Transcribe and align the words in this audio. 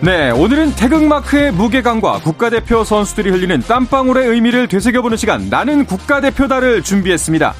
네, 0.00 0.30
오늘은 0.30 0.76
태극마크의 0.76 1.50
무게감과 1.52 2.20
국가대표 2.20 2.84
선수들이 2.84 3.30
흘리는 3.30 3.60
땀방울의 3.62 4.28
의미를 4.28 4.68
되새겨보는 4.68 5.16
시간, 5.16 5.48
나는 5.50 5.84
국가대표다를 5.86 6.82
준비했습니다. 6.84 7.52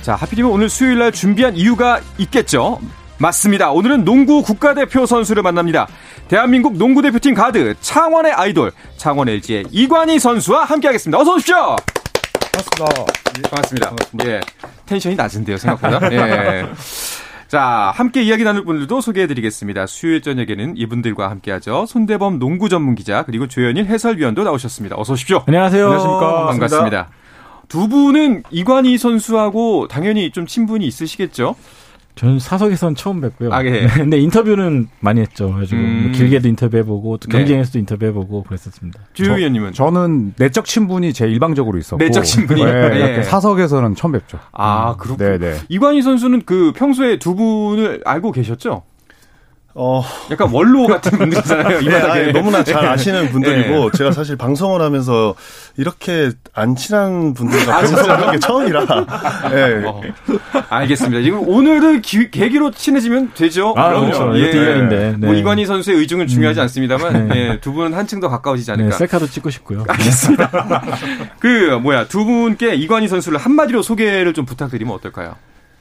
자, 0.00 0.14
하필이면 0.14 0.50
오늘 0.50 0.70
수요일 0.70 0.98
날 0.98 1.12
준비한 1.12 1.56
이유가 1.56 2.00
있겠죠? 2.18 2.80
맞습니다. 3.18 3.70
오늘은 3.70 4.04
농구 4.04 4.42
국가대표 4.42 5.04
선수를 5.04 5.42
만납니다. 5.42 5.86
대한민국 6.28 6.76
농구대표팀 6.78 7.34
가드, 7.34 7.74
창원의 7.80 8.32
아이돌, 8.32 8.72
창원 8.96 9.28
LG의 9.28 9.66
이관희 9.70 10.18
선수와 10.18 10.64
함께하겠습니다. 10.64 11.18
어서 11.18 11.34
오십시오! 11.34 11.76
반갑습니다. 12.52 13.50
반갑습니다. 13.50 13.88
반갑습니다. 13.88 14.30
예. 14.30 14.40
텐션이 14.86 15.16
낮은데요, 15.16 15.56
생각보다. 15.58 16.00
예. 16.12 16.66
자, 17.48 17.92
함께 17.94 18.22
이야기 18.22 18.42
나눌 18.44 18.64
분들도 18.64 19.00
소개해 19.00 19.26
드리겠습니다. 19.26 19.86
수요일 19.86 20.22
저녁에는 20.22 20.76
이분들과 20.76 21.30
함께 21.30 21.52
하죠. 21.52 21.86
손대범 21.86 22.38
농구 22.38 22.68
전문 22.68 22.94
기자 22.94 23.22
그리고 23.22 23.46
조현일 23.46 23.86
해설위원도 23.86 24.44
나오셨습니다. 24.44 24.96
어서 24.98 25.12
오십시오. 25.12 25.44
안녕하세요. 25.46 25.84
안녕하십니까. 25.84 26.46
반갑습니다. 26.46 27.08
두 27.68 27.88
분은 27.88 28.42
이관희 28.50 28.98
선수하고 28.98 29.88
당연히 29.88 30.30
좀 30.30 30.46
친분이 30.46 30.86
있으시겠죠? 30.86 31.54
저는 32.14 32.38
사석에선 32.38 32.94
처음 32.94 33.20
뵙고요. 33.20 33.52
아, 33.52 33.64
예. 33.64 33.86
근데 33.94 34.18
인터뷰는 34.18 34.88
많이 35.00 35.20
했죠. 35.20 35.48
그래가지고 35.48 35.80
음. 35.80 36.02
뭐 36.04 36.12
길게도 36.12 36.48
인터뷰해보고 36.48 37.18
또 37.18 37.28
네. 37.28 37.38
경쟁에서도 37.38 37.78
인터뷰해보고 37.80 38.44
그랬었습니다. 38.44 39.00
주 39.12 39.24
의원님은? 39.32 39.72
저는 39.72 40.34
내적 40.38 40.64
친분이 40.64 41.12
제일 41.12 41.32
일방적으로 41.32 41.76
있었고 41.78 42.02
내적 42.02 42.24
친분이? 42.24 42.64
네, 42.64 42.70
예. 42.70 42.96
이렇게 42.98 43.22
사석에서는 43.22 43.96
처음 43.96 44.12
뵙죠. 44.12 44.38
아, 44.52 44.96
그렇군요. 44.96 45.38
네네. 45.38 45.58
이관희 45.68 46.02
선수는 46.02 46.42
그 46.46 46.72
평소에 46.76 47.18
두 47.18 47.34
분을 47.34 48.02
알고 48.04 48.30
계셨죠? 48.32 48.82
어, 49.76 50.04
약간 50.30 50.50
원로 50.52 50.86
같은 50.86 51.18
분들이잖아요. 51.18 51.80
이 51.80 51.84
네, 51.88 52.00
바닥에. 52.00 52.20
아니, 52.20 52.32
너무나 52.32 52.62
잘 52.62 52.86
아시는 52.86 53.30
분들이고 53.30 53.90
네. 53.90 53.98
제가 53.98 54.12
사실 54.12 54.36
방송을 54.36 54.80
하면서 54.80 55.34
이렇게 55.76 56.30
안 56.54 56.76
친한 56.76 57.34
분들과 57.34 57.72
아, 57.74 57.76
방송을 57.80 58.08
하는 58.10 58.30
게 58.32 58.38
처음이라. 58.38 58.84
네. 59.50 59.82
어, 59.84 60.00
알겠습니다. 60.68 61.22
지금 61.22 61.48
오늘은 61.48 62.02
기- 62.02 62.30
계기로 62.30 62.70
친해지면 62.70 63.32
되죠. 63.34 63.74
아, 63.76 63.88
그럼요. 63.88 64.04
그렇죠. 64.12 64.36
이것도 64.36 64.56
인연인데. 64.62 65.16
네. 65.18 65.26
뭐 65.26 65.34
이관희 65.34 65.66
선수의 65.66 65.98
의중은 65.98 66.28
중요하지 66.28 66.60
않습니다만 66.60 67.28
네. 67.28 67.36
예, 67.54 67.60
두 67.60 67.72
분은 67.72 67.94
한층 67.94 68.20
더 68.20 68.28
가까워지지 68.28 68.70
네, 68.70 68.74
않을까. 68.74 68.96
셀카도 68.96 69.26
찍고 69.26 69.50
싶고요. 69.50 69.84
알겠습니다. 69.88 70.82
그 71.40 71.80
뭐야 71.82 72.06
두 72.06 72.24
분께 72.24 72.76
이관희 72.76 73.08
선수를 73.08 73.38
한마디로 73.38 73.82
소개를 73.82 74.34
좀 74.34 74.44
부탁드리면 74.46 74.94
어떨까요? 74.94 75.34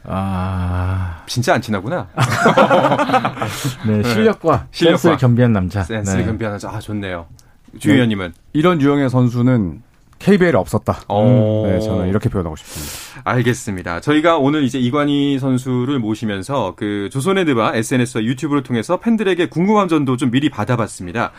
아, 0.06 1.24
진짜 1.28 1.54
안 1.54 1.62
친하구나. 1.62 2.08
네, 3.88 4.04
실력과 4.04 4.68
실력과. 4.72 4.98
센스를 4.98 5.18
겸비한 5.18 5.54
남자. 5.54 5.84
센스를 5.84 6.22
네. 6.22 6.26
겸비하는 6.26 6.60
아 6.66 6.80
좋네요. 6.80 7.28
주 7.80 7.92
의원님은 7.92 8.34
이런 8.54 8.82
유형의 8.82 9.10
선수는 9.10 9.82
KBL에 10.20 10.54
없었다. 10.56 11.02
어. 11.10 11.64
네, 11.68 11.80
저는 11.80 12.08
이렇게 12.08 12.30
표현하고 12.30 12.56
싶습니다. 12.56 13.22
알겠습니다. 13.26 14.00
저희가 14.00 14.38
오늘 14.38 14.64
이제 14.64 14.80
이관희 14.80 15.40
선수를 15.40 16.00
모시면서 16.00 16.76
그 16.78 17.10
조선의 17.12 17.46
드바 17.46 17.76
SNS와 17.76 18.24
유튜브를 18.24 18.64
통해서 18.64 18.98
팬들에게 19.00 19.48
궁금한 19.50 19.88
점도 19.88 20.16
좀 20.18 20.32
미리 20.32 20.50
받아봤습니다. 20.50 21.32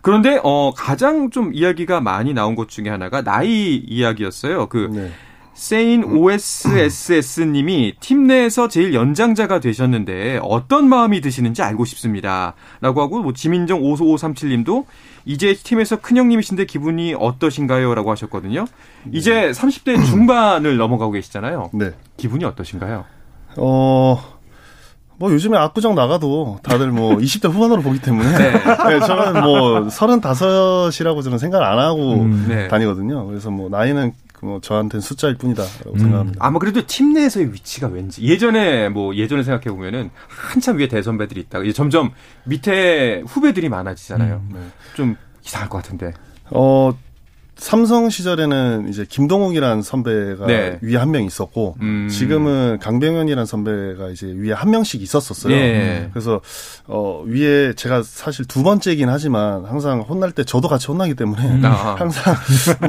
그런데 0.00 0.40
어 0.42 0.72
가장 0.76 1.30
좀 1.30 1.52
이야기가 1.54 2.00
많이 2.00 2.34
나온 2.34 2.56
것 2.56 2.68
중에 2.68 2.88
하나가 2.88 3.22
나이 3.22 3.76
이야기였어요. 3.76 4.66
그 4.66 4.90
네. 4.92 5.12
세인 5.54 6.04
OSSS님이 6.04 7.94
팀 8.00 8.26
내에서 8.26 8.68
제일 8.68 8.94
연장자가 8.94 9.60
되셨는데 9.60 10.40
어떤 10.42 10.88
마음이 10.88 11.20
드시는지 11.20 11.62
알고 11.62 11.84
싶습니다. 11.84 12.54
라고 12.80 13.02
하고 13.02 13.22
뭐 13.22 13.32
지민정 13.32 13.82
55537님도 13.82 14.86
이제 15.24 15.54
팀에서 15.54 16.00
큰형님이신데 16.00 16.64
기분이 16.64 17.14
어떠신가요? 17.14 17.94
라고 17.94 18.10
하셨거든요. 18.10 18.64
이제 19.12 19.50
30대 19.52 20.04
중반을 20.06 20.76
넘어가고 20.76 21.12
계시잖아요. 21.12 21.70
네. 21.74 21.90
기분이 22.16 22.44
어떠신가요? 22.44 23.04
어, 23.58 24.22
뭐 25.18 25.30
요즘에 25.32 25.56
압구정 25.58 25.94
나가도 25.94 26.60
다들 26.62 26.90
뭐 26.90 27.14
20대 27.18 27.48
후반으로 27.52 27.82
보기 27.82 28.00
때문에 28.00 28.38
네. 28.38 28.52
네, 28.52 29.00
저는 29.00 29.42
뭐 29.42 29.80
35이라고 29.86 31.22
저는 31.22 31.38
생각을 31.38 31.64
안 31.64 31.78
하고 31.78 32.14
음, 32.14 32.46
네. 32.48 32.68
다니거든요. 32.68 33.26
그래서 33.26 33.50
뭐 33.50 33.68
나이는 33.68 34.12
뭐 34.42 34.60
저한테는 34.60 35.00
숫자일 35.00 35.36
뿐이다라고 35.36 35.96
생각합니다. 35.96 36.44
아마 36.44 36.58
그래도 36.58 36.84
팀 36.84 37.12
내에서의 37.14 37.52
위치가 37.52 37.86
왠지 37.86 38.22
예전에 38.22 38.88
뭐 38.88 39.14
예전에 39.14 39.44
생각해 39.44 39.74
보면은 39.74 40.10
한참 40.26 40.78
위에 40.78 40.88
대선배들이 40.88 41.40
있다가 41.42 41.64
이제 41.64 41.72
점점 41.72 42.10
밑에 42.44 43.22
후배들이 43.24 43.68
많아지잖아요. 43.68 44.42
네. 44.52 44.58
좀 44.94 45.16
이상할 45.44 45.68
것 45.68 45.78
같은데. 45.78 46.12
어, 46.50 46.92
삼성 47.66 48.10
시절에는 48.10 48.88
이제 48.88 49.06
김동욱이라는 49.08 49.82
선배가 49.82 50.46
네. 50.46 50.78
위에 50.82 50.96
한 50.96 51.12
명 51.12 51.24
있었고 51.24 51.76
음. 51.82 52.08
지금은 52.10 52.78
강병현이라는 52.80 53.44
선배가 53.44 54.08
이제 54.08 54.26
위에 54.26 54.52
한 54.52 54.70
명씩 54.70 55.02
있었었어요. 55.02 55.52
예. 55.54 56.08
그래서 56.12 56.40
어 56.86 57.22
위에 57.26 57.74
제가 57.74 58.02
사실 58.02 58.46
두 58.46 58.62
번째이긴 58.62 59.10
하지만 59.10 59.66
항상 59.66 60.00
혼날 60.00 60.32
때 60.32 60.42
저도 60.42 60.68
같이 60.68 60.86
혼나기 60.86 61.14
때문에 61.14 61.60
아. 61.64 61.94
항상 62.00 62.34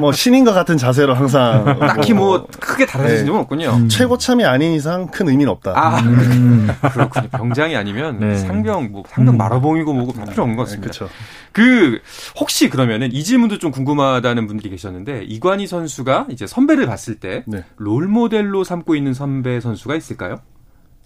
뭐 0.00 0.10
신인 0.10 0.44
것 0.44 0.54
같은 0.54 0.76
자세로 0.78 1.12
항상 1.14 1.64
딱히 1.78 2.14
뭐 2.14 2.46
크게 2.58 2.86
달라진 2.86 3.18
네. 3.18 3.24
점은 3.26 3.40
없군요. 3.42 3.88
최고참이 3.88 4.44
아닌 4.44 4.72
이상 4.72 5.06
큰 5.08 5.28
의미는 5.28 5.52
없다. 5.52 5.72
아, 5.76 6.00
음, 6.00 6.68
그렇군요. 6.80 7.28
병장이 7.28 7.76
아니면 7.76 8.18
네. 8.18 8.36
상병, 8.38 8.90
뭐, 8.90 9.04
상병 9.08 9.34
음. 9.34 9.38
마라봉이고 9.38 9.92
뭐고 9.92 10.12
다 10.14 10.24
필요 10.24 10.42
없는 10.44 10.56
것 10.56 10.64
같습니다. 10.64 10.90
그렇죠. 10.90 11.08
그, 11.52 12.00
혹시 12.36 12.68
그러면은 12.68 13.12
이 13.12 13.22
질문도 13.22 13.58
좀 13.58 13.70
궁금하다는 13.70 14.46
분들 14.48 14.63
이 14.64 14.70
계셨는데, 14.70 15.24
이관희 15.24 15.66
선수가 15.66 16.28
이제 16.30 16.46
선배를 16.46 16.86
봤을 16.86 17.16
때, 17.16 17.44
네. 17.46 17.64
롤모델로 17.76 18.64
삼고 18.64 18.94
있는 18.96 19.14
선배 19.14 19.60
선수가 19.60 19.96
있을까요? 19.96 20.40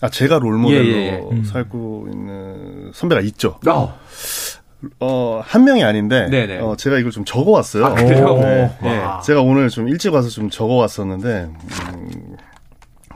아 0.01 0.09
제가 0.09 0.39
롤 0.39 0.57
모델로 0.59 0.87
예, 0.87 0.93
예, 0.93 1.07
예. 1.07 1.29
음. 1.33 1.43
살고 1.43 2.09
있는 2.13 2.93
선배가 2.95 3.21
있죠. 3.23 3.59
어. 3.67 3.99
어, 5.01 5.41
한 5.45 5.65
명이 5.65 5.83
아닌데, 5.83 6.29
네네. 6.31 6.59
어, 6.61 6.77
제가 6.77 6.99
이걸 6.99 7.11
좀 7.11 7.25
적어 7.25 7.51
왔어요. 7.51 7.87
아, 7.87 7.95
그래요? 7.95 8.35
네. 8.35 8.79
네. 8.81 9.03
제가 9.25 9.43
오늘 9.43 9.69
좀 9.71 9.89
일찍 9.89 10.15
와서 10.15 10.29
좀 10.29 10.51
적어 10.51 10.75
왔었는데, 10.75 11.51
음, 11.51 12.37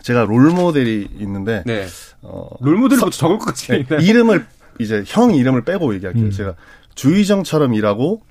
제가 0.03 0.25
롤 0.25 0.51
모델이 0.51 1.09
있는데, 1.21 1.63
네. 1.65 1.87
어, 2.23 2.49
롤 2.61 2.77
모델로 2.79 3.11
적을 3.11 3.39
것 3.39 3.47
같지. 3.47 3.69
네, 3.69 3.97
이름을, 4.01 4.45
이제 4.81 5.05
형 5.07 5.33
이름을 5.37 5.63
빼고 5.65 5.95
얘기할게요. 5.95 6.25
음. 6.25 6.31
제가 6.33 6.55
주희정처럼 6.97 7.75
일하고, 7.75 8.23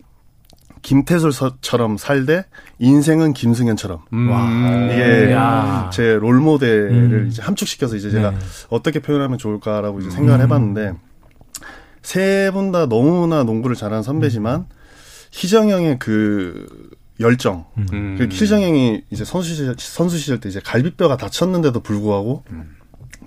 김태술처럼 0.82 1.98
살되, 1.98 2.46
인생은 2.80 3.34
김승현처럼. 3.34 4.00
음. 4.14 4.90
이게 4.92 5.32
야. 5.32 5.90
제 5.94 6.14
롤모델을 6.16 6.92
음. 6.92 7.28
이제 7.30 7.42
함축시켜서 7.42 7.96
이제 7.96 8.10
제가 8.10 8.32
네. 8.32 8.38
어떻게 8.70 9.00
표현하면 9.00 9.38
좋을까라고 9.38 10.00
이제 10.00 10.10
생각을 10.10 10.42
해봤는데 10.42 10.94
세 12.02 12.50
분 12.54 12.72
다 12.72 12.88
너무나 12.88 13.44
농구를 13.44 13.76
잘하는 13.76 14.02
선배지만 14.04 14.66
희정 15.32 15.70
형의 15.70 16.00
그 16.00 16.68
열정. 17.20 17.66
음. 17.94 18.16
그 18.18 18.28
희정 18.32 18.62
형이 18.62 19.04
이제 19.12 19.24
선수 19.24 19.54
시절, 19.54 19.76
선수 19.78 20.18
시절 20.18 20.40
때 20.40 20.50
이제 20.50 20.60
갈비뼈가 20.64 21.18
다쳤는데도 21.18 21.82
불구하고 21.82 22.44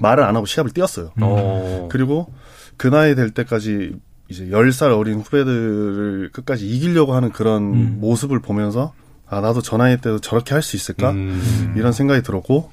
말을 0.00 0.24
안 0.24 0.34
하고 0.34 0.44
시합을 0.46 0.72
뛰었어요. 0.72 1.12
어. 1.20 1.88
그리고 1.92 2.32
그 2.76 2.88
나이 2.88 3.14
될 3.14 3.30
때까지 3.30 3.94
이제 4.28 4.46
10살 4.46 4.96
어린 4.96 5.20
후배들을 5.20 6.30
끝까지 6.32 6.66
이기려고 6.68 7.14
하는 7.14 7.30
그런 7.30 7.62
음. 7.74 7.96
모습을 8.00 8.40
보면서 8.40 8.94
아, 9.28 9.40
나도 9.40 9.62
저 9.62 9.76
나이 9.76 9.96
때도 9.96 10.18
저렇게 10.20 10.54
할 10.54 10.62
수 10.62 10.76
있을까? 10.76 11.10
음. 11.10 11.74
이런 11.76 11.92
생각이 11.92 12.22
들었고 12.22 12.70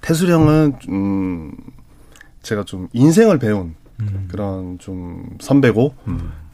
태술 0.00 0.30
형은 0.30 0.74
음 0.88 1.52
제가 2.42 2.64
좀 2.64 2.88
인생을 2.92 3.38
배운 3.38 3.74
음. 4.00 4.28
그런 4.30 4.78
좀 4.78 5.24
선배고 5.40 5.94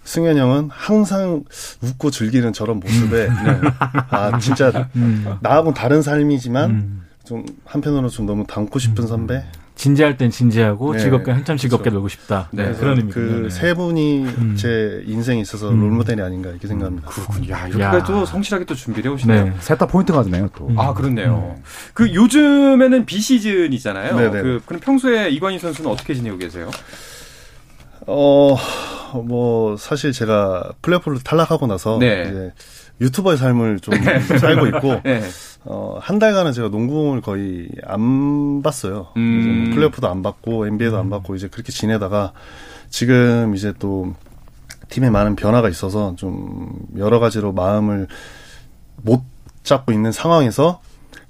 승현 0.05 0.37
형은 0.37 0.69
항상 0.73 1.45
웃고 1.83 2.11
즐기는 2.11 2.53
저런 2.53 2.81
모습에 2.81 3.29
네. 3.29 3.35
아 4.11 4.39
진짜 4.41 4.89
음. 4.97 5.37
나하고는 5.41 5.75
다른 5.75 6.03
삶이지만 6.03 6.71
음. 6.71 7.03
좀 7.25 7.45
한편으로 7.65 8.09
좀 8.09 8.27
너무 8.27 8.47
닮고 8.47 8.79
싶은 8.79 9.07
선배 9.07 9.45
진지할 9.81 10.19
땐 10.19 10.31
진지하고 10.31 10.93
네. 10.93 10.99
즐겁게 10.99 11.31
한참 11.31 11.57
즐겁게 11.57 11.85
그렇죠. 11.85 11.95
놀고 11.95 12.09
싶다. 12.09 12.49
네, 12.51 12.67
네, 12.67 12.75
그런. 12.75 13.09
그 13.09 13.45
네. 13.45 13.51
세 13.51 13.73
분이 13.73 14.25
음. 14.25 14.55
제 14.55 15.03
인생에 15.07 15.41
있어서 15.41 15.71
음. 15.71 15.81
롤모델이 15.81 16.21
아닌가 16.21 16.51
이렇게 16.51 16.69
생각합니다. 16.69 17.09
그렇군요. 17.09 17.51
야, 17.51 17.63
야. 17.63 17.67
이렇게까지 17.69 18.13
또 18.13 18.27
성실하게 18.27 18.67
또 18.67 18.75
준비를 18.75 19.11
해오시네요. 19.11 19.45
네. 19.45 19.55
셋다 19.61 19.87
포인트가 19.87 20.23
되네요, 20.23 20.51
또. 20.55 20.71
아, 20.77 20.93
그렇네요. 20.93 21.57
그 21.95 22.13
요즘에는 22.13 23.07
비시즌이잖아요. 23.07 24.17
네네. 24.17 24.43
그, 24.43 24.61
그럼 24.67 24.81
평소에 24.81 25.31
이관희 25.31 25.59
선수는 25.59 25.91
어떻게 25.91 26.13
지내고 26.13 26.37
계세요? 26.37 26.71
어, 28.07 28.55
뭐, 29.25 29.79
사실 29.79 30.13
제가 30.13 30.73
플레이오프를 30.83 31.21
탈락하고 31.21 31.67
나서 31.67 31.97
네. 31.99 32.27
이제 32.29 32.53
유튜버의 33.01 33.39
삶을 33.39 33.81
좀 33.81 33.95
살고 34.39 34.67
있고, 34.67 35.01
네. 35.05 35.23
어, 35.65 35.99
한 36.01 36.19
달간은 36.19 36.53
제가 36.53 36.69
농구공을 36.69 37.21
거의 37.21 37.69
안 37.85 38.63
봤어요. 38.63 39.09
음. 39.17 39.65
뭐 39.65 39.75
플레이오프도 39.75 40.09
안 40.09 40.23
봤고, 40.23 40.67
NBA도 40.67 40.99
안 40.99 41.11
봤고, 41.11 41.35
이제 41.35 41.49
그렇게 41.49 41.73
지내다가 41.73 42.33
지금 42.91 43.55
이제 43.55 43.73
또 43.79 44.15
팀에 44.91 45.09
많은 45.09 45.37
변화가 45.37 45.69
있어서 45.69 46.15
좀 46.17 46.73
여러 46.99 47.21
가지로 47.21 47.53
마음을 47.53 48.09
못 48.97 49.23
잡고 49.63 49.93
있는 49.93 50.13
상황에서 50.13 50.81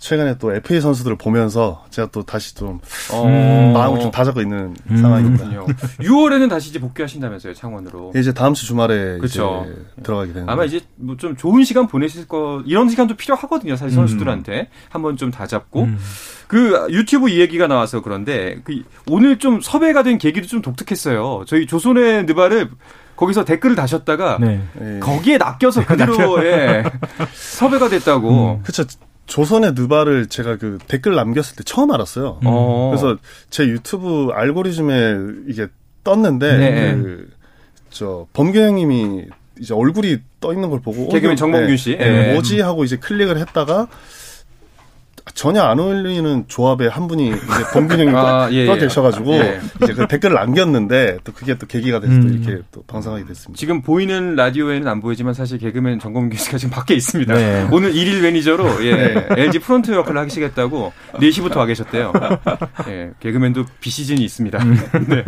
최근에 0.00 0.38
또 0.38 0.52
FA 0.54 0.80
선수들을 0.80 1.16
보면서 1.18 1.84
제가 1.90 2.08
또 2.10 2.22
다시 2.22 2.54
좀 2.54 2.80
어, 3.12 3.72
마음을 3.74 4.00
좀 4.00 4.10
다잡고 4.10 4.40
있는 4.40 4.74
음, 4.90 4.96
상황입니다. 4.96 5.48
그렇군요. 5.48 5.66
6월에는 6.00 6.48
다시 6.48 6.70
이제 6.70 6.80
복귀하신다면서요, 6.80 7.52
창원으로. 7.54 8.12
이제 8.16 8.32
다음 8.32 8.54
주 8.54 8.64
주말에 8.66 9.18
그쵸. 9.18 9.66
이제 9.68 10.02
들어가게 10.02 10.32
되는 10.32 10.48
아마 10.48 10.64
이제 10.64 10.80
뭐 10.96 11.20
좀 11.20 11.36
좋은 11.36 11.64
시간 11.64 11.86
보내실 11.86 12.26
거 12.26 12.62
이런 12.64 12.88
시간도 12.88 13.14
필요하거든요 13.16 13.76
사실 13.76 13.98
음. 13.98 14.06
선수들한테 14.06 14.68
한번 14.88 15.18
좀 15.18 15.30
다잡고 15.30 15.82
음. 15.82 15.98
그 16.48 16.86
유튜브 16.90 17.28
이 17.28 17.40
얘기가 17.40 17.66
나와서 17.66 18.00
그런데 18.00 18.58
그 18.64 18.82
오늘 19.06 19.38
좀 19.38 19.60
섭외가 19.60 20.02
된 20.02 20.16
계기도 20.16 20.46
좀 20.46 20.62
독특했어요 20.62 21.44
저희 21.46 21.66
조선의 21.66 22.24
느바를 22.24 22.70
거기서 23.16 23.44
댓글을 23.44 23.76
다셨다가 23.76 24.38
네. 24.40 24.62
예. 24.80 24.98
거기에 25.00 25.36
낚여서 25.36 25.84
그대로 25.84 26.14
예, 26.46 26.84
섭외가 27.34 27.90
됐다고 27.90 28.62
그쵸. 28.64 28.84
조선의 29.26 29.72
느바를 29.74 30.26
제가 30.26 30.56
그 30.56 30.78
댓글 30.88 31.14
남겼을 31.14 31.56
때 31.56 31.62
처음 31.64 31.92
알았어요. 31.92 32.40
어. 32.44 32.90
그래서 32.90 33.16
제 33.48 33.64
유튜브 33.64 34.30
알고리즘에 34.32 35.16
이게 35.48 35.68
떴는데 36.02 36.56
네. 36.56 36.98
그저 37.90 38.26
범규 38.32 38.58
형님이 38.58 39.26
이제 39.60 39.74
얼굴이 39.74 40.18
떠 40.40 40.52
있는 40.52 40.70
걸 40.70 40.80
보고 40.80 41.04
어, 41.04 41.08
개그맨 41.08 41.36
정범균 41.36 41.70
네, 41.70 41.76
씨. 41.76 41.96
네, 41.96 42.28
예. 42.28 42.32
뭐지 42.32 42.60
하고 42.60 42.84
이제 42.84 42.96
클릭을 42.96 43.38
했다가 43.38 43.88
전혀 45.34 45.62
안 45.62 45.78
어울리는 45.78 46.44
조합의 46.48 46.88
한 46.88 47.06
분이 47.08 47.28
이제 47.28 47.64
범규 47.72 47.94
형님 47.94 48.14
아, 48.16 48.48
예, 48.52 48.66
떠 48.66 48.76
예. 48.76 48.78
계셔가지고 48.78 49.32
예. 49.34 49.60
이제 49.82 49.92
그 49.94 50.06
댓글을 50.06 50.34
남겼는데 50.34 51.18
또 51.24 51.32
그게 51.32 51.56
또 51.56 51.66
계기가 51.66 52.00
돼서 52.00 52.12
또 52.20 52.26
음. 52.26 52.42
이렇게 52.42 52.62
또 52.70 52.82
방송하게 52.86 53.24
됐습니다. 53.26 53.58
지금 53.58 53.82
보이는 53.82 54.34
라디오에는 54.34 54.86
안 54.88 55.00
보이지만 55.00 55.34
사실 55.34 55.58
개그맨 55.58 55.98
정범균 55.98 56.38
씨가 56.38 56.58
지금 56.58 56.72
밖에 56.72 56.94
있습니다. 56.94 57.34
네. 57.34 57.68
오늘 57.70 57.94
일일 57.94 58.22
매니저로 58.22 58.84
예, 58.84 59.26
LG 59.36 59.60
프론트 59.60 59.92
역할을 59.92 60.20
하시겠다고 60.22 60.92
4시부터 61.14 61.56
와 61.56 61.66
계셨대요. 61.66 62.12
예, 62.88 63.10
개그맨도 63.20 63.64
비시즌이 63.80 64.22
있습니다. 64.22 64.58
네. 65.08 65.24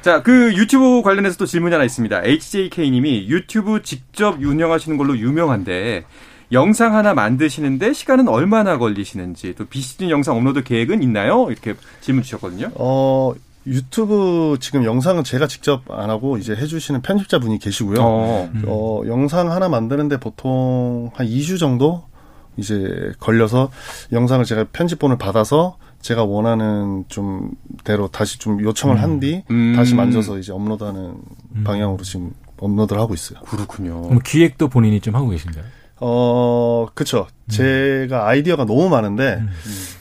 자, 0.00 0.22
그 0.22 0.54
유튜브 0.54 1.02
관련해서 1.02 1.36
또 1.36 1.46
질문이 1.46 1.72
하나 1.72 1.84
있습니다. 1.84 2.22
HJK님이 2.24 3.28
유튜브 3.28 3.82
직접 3.82 4.38
운영하시는 4.40 4.96
걸로 4.96 5.16
유명한데 5.16 6.04
영상 6.52 6.94
하나 6.94 7.14
만드시는데 7.14 7.92
시간은 7.92 8.28
얼마나 8.28 8.78
걸리시는지 8.78 9.54
또 9.56 9.64
비시즌 9.64 10.10
영상 10.10 10.36
업로드 10.36 10.62
계획은 10.62 11.02
있나요? 11.02 11.46
이렇게 11.50 11.74
질문 12.00 12.22
주셨거든요. 12.22 12.70
어 12.74 13.32
유튜브 13.66 14.56
지금 14.60 14.84
영상은 14.84 15.24
제가 15.24 15.46
직접 15.46 15.82
안 15.90 16.10
하고 16.10 16.36
이제 16.36 16.54
해주시는 16.54 17.02
편집자 17.02 17.38
분이 17.38 17.58
계시고요. 17.58 17.96
어. 18.00 18.50
어, 18.66 19.02
영상 19.06 19.50
하나 19.50 19.68
만드는데 19.68 20.18
보통 20.18 21.10
한 21.14 21.26
2주 21.26 21.58
정도 21.58 22.04
이제 22.56 23.12
걸려서 23.20 23.70
영상을 24.10 24.44
제가 24.44 24.66
편집본을 24.72 25.16
받아서 25.16 25.78
제가 26.00 26.24
원하는 26.24 27.04
좀 27.08 27.52
대로 27.84 28.08
다시 28.08 28.38
좀 28.38 28.60
요청을 28.60 29.00
한뒤 29.00 29.44
음. 29.50 29.74
다시 29.76 29.94
만져서 29.94 30.38
이제 30.38 30.52
업로드하는 30.52 31.14
방향으로 31.64 32.02
지금 32.02 32.32
업로드를 32.58 33.00
하고 33.00 33.14
있어요. 33.14 33.40
그렇군요. 33.42 34.02
그럼 34.02 34.18
기획도 34.24 34.68
본인이 34.68 35.00
좀 35.00 35.14
하고 35.14 35.28
계신가요? 35.30 35.64
어, 36.04 36.88
그쵸. 36.94 37.28
제가 37.48 38.26
아이디어가 38.26 38.64
너무 38.64 38.88
많은데, 38.88 39.40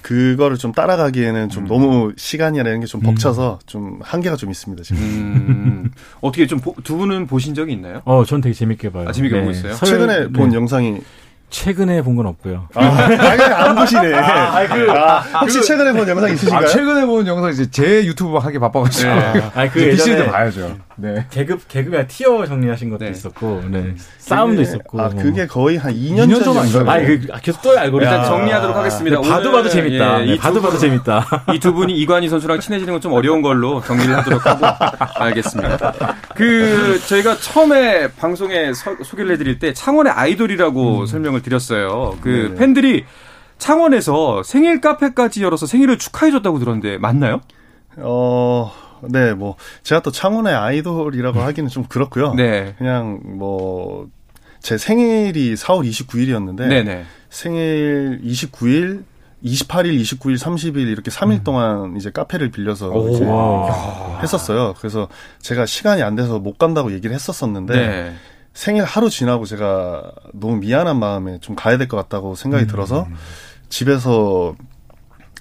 그거를 0.02 0.58
좀 0.58 0.72
따라가기에는 0.72 1.50
좀 1.50 1.68
너무 1.68 2.12
시간이라는 2.18 2.80
게 2.80 2.86
좀 2.88 3.02
벅차서 3.02 3.60
좀 3.68 4.00
한계가 4.02 4.36
좀 4.36 4.50
있습니다, 4.50 4.82
지금. 4.84 5.02
음, 5.04 5.92
어떻게 6.22 6.48
좀 6.48 6.60
두 6.84 6.98
분은 6.98 7.28
보신 7.28 7.54
적이 7.54 7.74
있나요? 7.74 8.02
어, 8.06 8.24
전 8.26 8.42
되게 8.42 8.54
재밌게 8.54 8.92
봐요. 8.92 9.06
아, 9.08 9.12
재밌게 9.12 9.40
보고 9.40 9.52
있어요? 9.52 9.74
설- 9.74 9.90
최근에 9.90 10.28
본 10.30 10.50
네. 10.50 10.56
영상이, 10.56 10.98
최근에 11.52 12.02
본 12.02 12.16
건 12.16 12.26
없고요. 12.28 12.68
아, 12.74 13.08
당연히 13.18 13.54
안 13.54 13.76
보시네. 13.76 14.14
아, 14.16 15.20
혹시 15.42 15.62
최근에 15.62 15.92
본 15.94 16.08
영상 16.08 16.32
있으신가요? 16.32 16.66
아, 16.66 16.68
최근에 16.68 17.06
본 17.06 17.28
영상 17.28 17.52
이제 17.52 17.70
제 17.70 18.06
유튜브 18.06 18.38
하기 18.38 18.58
바빠가지고. 18.60 19.12
아, 19.12 19.70
그 19.72 19.82
예전에 19.84 20.26
봐야죠. 20.32 20.78
네. 21.02 21.26
개그 21.32 21.58
개그가 21.68 22.08
티어 22.08 22.46
정리하신 22.46 22.90
것도 22.92 23.06
네. 23.06 23.12
있었고, 23.12 23.64
네. 23.70 23.96
싸움도 24.20 24.62
있었고. 24.62 25.02
아, 25.02 25.10
뭐. 25.10 25.22
그게 25.24 25.48
거의 25.48 25.78
한 25.78 25.94
2년, 25.94 26.28
2년 26.30 26.44
전전 26.44 26.58
아닌가요? 26.58 26.90
아, 26.90 26.98
그 27.06 27.28
아, 27.34 27.40
계속 27.40 27.62
떠요 27.62 27.80
알고리즘. 27.80 28.12
일단 28.14 28.26
정리하도록 28.28 28.76
하겠습니다. 28.76 29.22
네, 29.22 29.30
봐도 29.30 29.52
봐도 29.52 29.70
재밌다. 29.70 30.22
예, 30.22 30.26
네, 30.26 30.34
이 30.34 30.38
봐도 30.38 30.56
두 30.56 30.62
봐도 30.62 30.72
분- 30.78 30.80
재밌다. 30.80 31.46
이 31.54 31.60
두 31.60 31.74
분이 31.74 31.94
이관희 31.98 32.30
선수랑 32.30 32.60
친해지는 32.60 32.94
건 32.94 33.02
좀 33.02 33.14
어려운 33.14 33.42
걸로 33.42 33.82
정리를 33.82 34.16
하도록 34.18 34.46
하고 34.46 34.66
알겠습니다. 35.24 35.94
그 36.36 37.00
저희가 37.08 37.36
처음에 37.38 38.12
방송에 38.14 38.74
서- 38.74 38.96
소개를 39.04 39.32
해드릴 39.34 39.58
때 39.60 39.74
창원의 39.74 40.14
아이돌이라고 40.14 41.08
설명을 41.08 41.42
드렸어요. 41.42 42.18
그 42.22 42.30
네네. 42.30 42.56
팬들이 42.56 43.06
창원에서 43.58 44.44
생일 44.44 44.82
카페까지 44.82 45.44
열어서 45.44 45.66
생일을 45.66 45.98
축하해줬다고 45.98 46.60
들었는데 46.60 46.98
맞나요? 46.98 47.42
어, 47.98 48.72
네, 49.10 49.34
뭐, 49.34 49.56
제가 49.84 50.02
또 50.02 50.12
창원의 50.12 50.54
아이돌이라고 50.54 51.40
하기는 51.42 51.70
좀 51.70 51.84
그렇고요. 51.86 52.34
네. 52.34 52.76
그냥 52.78 53.20
뭐, 53.24 54.08
제 54.60 54.78
생일이 54.78 55.56
4월 55.56 55.88
29일이었는데, 55.90 56.68
네네. 56.68 57.06
생일 57.30 58.22
29일, 58.24 59.04
28일, 59.44 60.00
29일, 60.02 60.38
30일 60.38 60.88
이렇게 60.88 61.10
3일 61.10 61.44
동안 61.44 61.96
이제 61.98 62.12
카페를 62.12 62.52
빌려서 62.52 62.92
이제 63.10 63.26
했었어요. 64.22 64.76
그래서 64.78 65.08
제가 65.40 65.66
시간이 65.66 66.04
안 66.04 66.16
돼서 66.16 66.38
못 66.38 66.60
간다고 66.60 66.92
얘기를 66.94 67.16
했었었는데 67.16 67.74
네. 67.74 68.14
생일 68.54 68.84
하루 68.84 69.10
지나고 69.10 69.46
제가 69.46 70.12
너무 70.34 70.58
미안한 70.58 71.00
마음에 71.00 71.40
좀 71.40 71.56
가야 71.56 71.78
될 71.80 71.88
것 71.88 71.98
같다고 71.98 72.36
생각이 72.36 72.68
들어서 72.68 73.08
집에서 73.70 74.56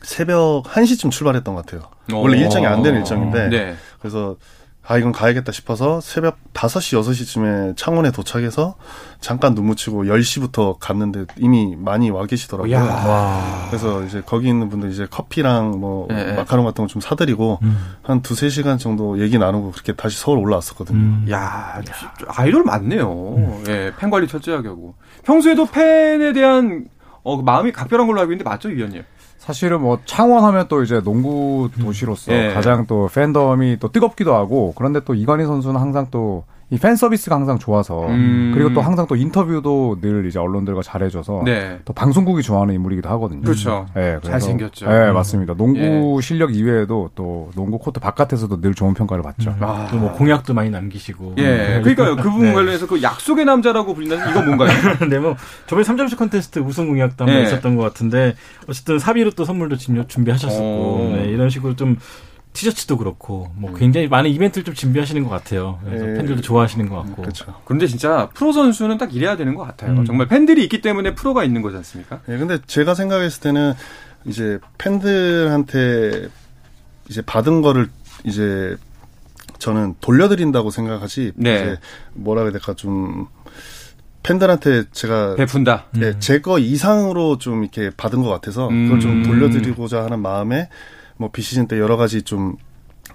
새벽 0.02 0.64
1시쯤 0.64 1.11
출발했던 1.11 1.55
것 1.55 1.67
같아요. 1.67 1.88
원래 2.12 2.38
오. 2.38 2.41
일정이 2.43 2.67
안 2.67 2.82
되는 2.82 3.00
일정인데 3.00 3.49
네. 3.49 3.76
그래서 4.00 4.37
아 4.82 4.97
이건 4.97 5.12
가야겠다 5.12 5.52
싶어서 5.52 6.00
새벽 6.00 6.38
5시 6.52 6.99
6시쯤에 6.99 7.76
창원에 7.76 8.11
도착해서 8.11 8.75
잠깐 9.20 9.55
눈 9.55 9.67
묻히고 9.67 10.05
10시부터 10.05 10.79
갔는데 10.81 11.26
이미 11.37 11.76
많이 11.76 12.11
와 12.11 12.26
계시더라고요. 12.26 12.75
야. 12.75 13.67
그래서 13.69 14.02
이제 14.02 14.20
거기 14.25 14.49
있는 14.49 14.69
분들 14.69 14.91
이제 14.91 15.06
커피랑 15.08 15.78
뭐 15.78 16.09
네, 16.09 16.25
네. 16.25 16.33
마카롱 16.33 16.64
같은 16.64 16.85
거 16.85 16.88
좀 16.88 17.00
사드리고 17.00 17.61
한 18.02 18.23
두세 18.23 18.49
시간 18.49 18.78
정도 18.78 19.21
얘기 19.21 19.38
나누고 19.38 19.71
그렇게 19.73 19.92
다시 19.92 20.19
서울 20.19 20.38
올라왔었거든요. 20.38 20.99
음. 20.99 21.26
야, 21.30 21.80
아이돌 22.28 22.64
많네요. 22.64 23.62
예, 23.69 23.92
팬 23.97 24.11
관리 24.11 24.26
철저하게 24.26 24.69
하고. 24.69 24.95
평소에도 25.25 25.66
팬에 25.66 26.33
대한 26.33 26.88
어, 27.23 27.37
그 27.37 27.42
마음이 27.42 27.71
각별한 27.71 28.07
걸로 28.09 28.19
알고 28.23 28.33
있는데 28.33 28.49
맞죠, 28.49 28.71
위원님? 28.71 29.04
사실은 29.50 29.80
뭐 29.80 29.99
창원하면 30.04 30.69
또 30.69 30.85
이제 30.85 31.00
농구 31.00 31.69
도시로서 31.80 32.33
예. 32.33 32.52
가장 32.54 32.87
또 32.87 33.09
팬덤이 33.12 33.78
또 33.80 33.90
뜨겁기도 33.90 34.33
하고 34.35 34.73
그런데 34.76 35.00
또 35.04 35.12
이관희 35.12 35.45
선수는 35.45 35.80
항상 35.80 36.07
또 36.12 36.45
이 36.73 36.79
팬 36.79 36.95
서비스가 36.95 37.35
항상 37.35 37.59
좋아서 37.59 38.07
음. 38.07 38.53
그리고 38.55 38.73
또 38.73 38.81
항상 38.81 39.07
또 39.09 39.17
인터뷰도 39.17 39.99
늘 40.00 40.25
이제 40.27 40.39
언론들과 40.39 40.83
잘해줘서 40.83 41.43
네. 41.45 41.81
또 41.85 41.93
방송국이 41.93 42.43
좋아하는 42.43 42.75
인물이기도 42.75 43.09
하거든요. 43.11 43.41
그렇죠. 43.43 43.87
예, 43.97 44.19
그래서- 44.21 44.31
잘생겼죠. 44.31 44.87
예, 44.87 45.11
맞습니다. 45.11 45.55
농구 45.55 46.17
예. 46.19 46.21
실력 46.23 46.55
이외에도 46.55 47.11
또 47.17 47.50
농구 47.57 47.79
코트 47.79 47.99
바깥에서도 47.99 48.61
늘 48.61 48.75
좋은 48.75 48.95
평가를 48.95 49.23
받죠. 49.25 49.57
아. 49.61 49.89
또 49.90 50.00
뭐 50.00 50.12
공약도 50.12 50.55
많이 50.55 50.71
남기시고. 50.71 51.35
예, 51.39 51.81
그러니까요. 51.83 52.15
그 52.23 52.31
부분 52.31 52.43
네. 52.47 52.53
관련해서 52.53 52.87
그 52.87 53.03
약속의 53.03 53.45
남자라고 53.47 53.93
불리는 53.95 54.17
이건 54.31 54.47
뭔가요? 54.47 54.71
네, 55.11 55.19
뭐 55.19 55.35
저번에 55.67 55.85
3점슛 55.87 56.17
컨테스트 56.17 56.61
우승 56.61 56.87
공약도 56.87 57.25
한번 57.25 57.43
네. 57.43 57.49
있었던 57.49 57.75
것 57.75 57.83
같은데 57.83 58.37
어쨌든 58.69 59.00
사비로 59.00 59.33
또 59.33 59.45
선물도 59.45 59.77
준비- 59.77 60.07
준비하셨었고 60.07 60.65
오. 60.65 61.17
네, 61.17 61.25
이런 61.31 61.50
식으로 61.50 61.75
좀 61.75 61.97
티셔츠도 62.52 62.97
그렇고 62.99 63.50
뭐 63.54 63.73
굉장히 63.75 64.09
많은 64.09 64.30
이벤트를 64.30 64.64
좀 64.64 64.75
준비하시는 64.75 65.23
것 65.23 65.30
같아요. 65.30 65.78
그래서 65.85 66.11
예. 66.11 66.14
팬들도 66.14 66.42
좋아하시는 66.42 66.88
것 66.88 66.97
같고. 66.97 67.23
그렇죠. 67.23 67.54
그런데 67.64 67.87
진짜 67.87 68.28
프로 68.35 68.52
선수는 68.52 68.99
딱 68.99 69.14
이래야 69.14 69.37
되는 69.37 69.54
것 69.54 69.64
같아요. 69.64 69.92
음. 69.92 70.04
정말 70.04 70.26
팬들이 70.26 70.62
있기 70.64 70.80
때문에 70.80 71.14
프로가 71.14 71.45
있는 71.45 71.62
거지 71.62 71.76
않습니까? 71.76 72.21
예, 72.28 72.37
근데 72.38 72.59
제가 72.66 72.95
생각했을 72.95 73.40
때는 73.40 73.75
이제 74.25 74.59
팬들한테 74.78 76.28
이제 77.09 77.23
받은 77.23 77.62
거를 77.62 77.88
이제 78.25 78.76
저는 79.59 79.95
돌려드린다고 80.00 80.71
생각하지. 80.71 81.33
네. 81.37 81.54
이제 81.54 81.76
뭐라 82.14 82.42
해야 82.42 82.50
될까 82.50 82.75
좀 82.75 83.28
팬들한테 84.23 84.85
제가 84.90 85.37
베푼다. 85.37 85.87
예, 86.00 86.19
제거 86.19 86.59
이상으로 86.59 87.38
좀 87.38 87.62
이렇게 87.62 87.90
받은 87.97 88.23
것 88.23 88.28
같아서 88.28 88.69
그걸 88.69 89.00
좀 89.00 89.11
음. 89.12 89.23
돌려드리고자 89.23 90.04
하는 90.04 90.21
마음에 90.21 90.69
뭐 91.21 91.31
비시즌 91.31 91.69
때 91.69 91.79
여러 91.79 91.97
가지 91.97 92.23
좀 92.23 92.57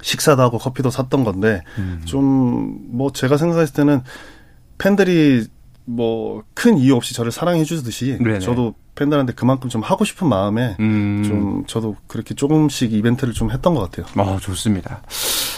식사도 0.02 0.42
하고 0.42 0.60
커피도 0.60 0.92
샀던 0.92 1.24
건데 1.24 1.64
음. 1.80 2.02
좀뭐 2.06 3.12
제가 3.14 3.38
생각했을 3.38 3.74
때는 3.74 4.02
팬들이 4.78 5.48
뭐 5.86 6.44
큰 6.66 6.80
이유 6.80 6.96
없이 6.96 7.14
저를 7.14 7.32
사랑해 7.32 7.64
주듯이 7.64 8.18
네네. 8.20 8.40
저도 8.40 8.74
팬들한테 8.96 9.34
그만큼 9.34 9.70
좀 9.70 9.82
하고 9.84 10.04
싶은 10.04 10.28
마음에 10.28 10.76
음. 10.80 11.24
좀 11.24 11.64
저도 11.68 11.96
그렇게 12.08 12.34
조금씩 12.34 12.92
이벤트를 12.94 13.36
좀 13.36 13.52
했던 13.52 13.76
것 13.76 13.82
같아요. 13.92 14.08
어, 14.20 14.40
좋습니다. 14.40 15.04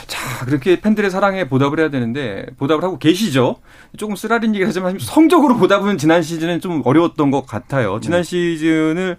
자, 0.08 0.46
그렇게 0.46 0.80
팬들의 0.80 1.12
사랑에 1.12 1.48
보답을 1.48 1.80
해야 1.80 1.90
되는데, 1.90 2.46
보답을 2.58 2.84
하고 2.84 2.98
계시죠? 2.98 3.58
조금 3.98 4.16
쓰라린 4.16 4.56
얘기를 4.56 4.68
하지만, 4.68 4.98
성적으로 5.00 5.58
보답은 5.58 5.98
지난 5.98 6.22
시즌은 6.22 6.62
좀 6.62 6.82
어려웠던 6.86 7.30
것 7.30 7.46
같아요. 7.46 8.00
지난 8.02 8.24
시즌을 8.24 9.18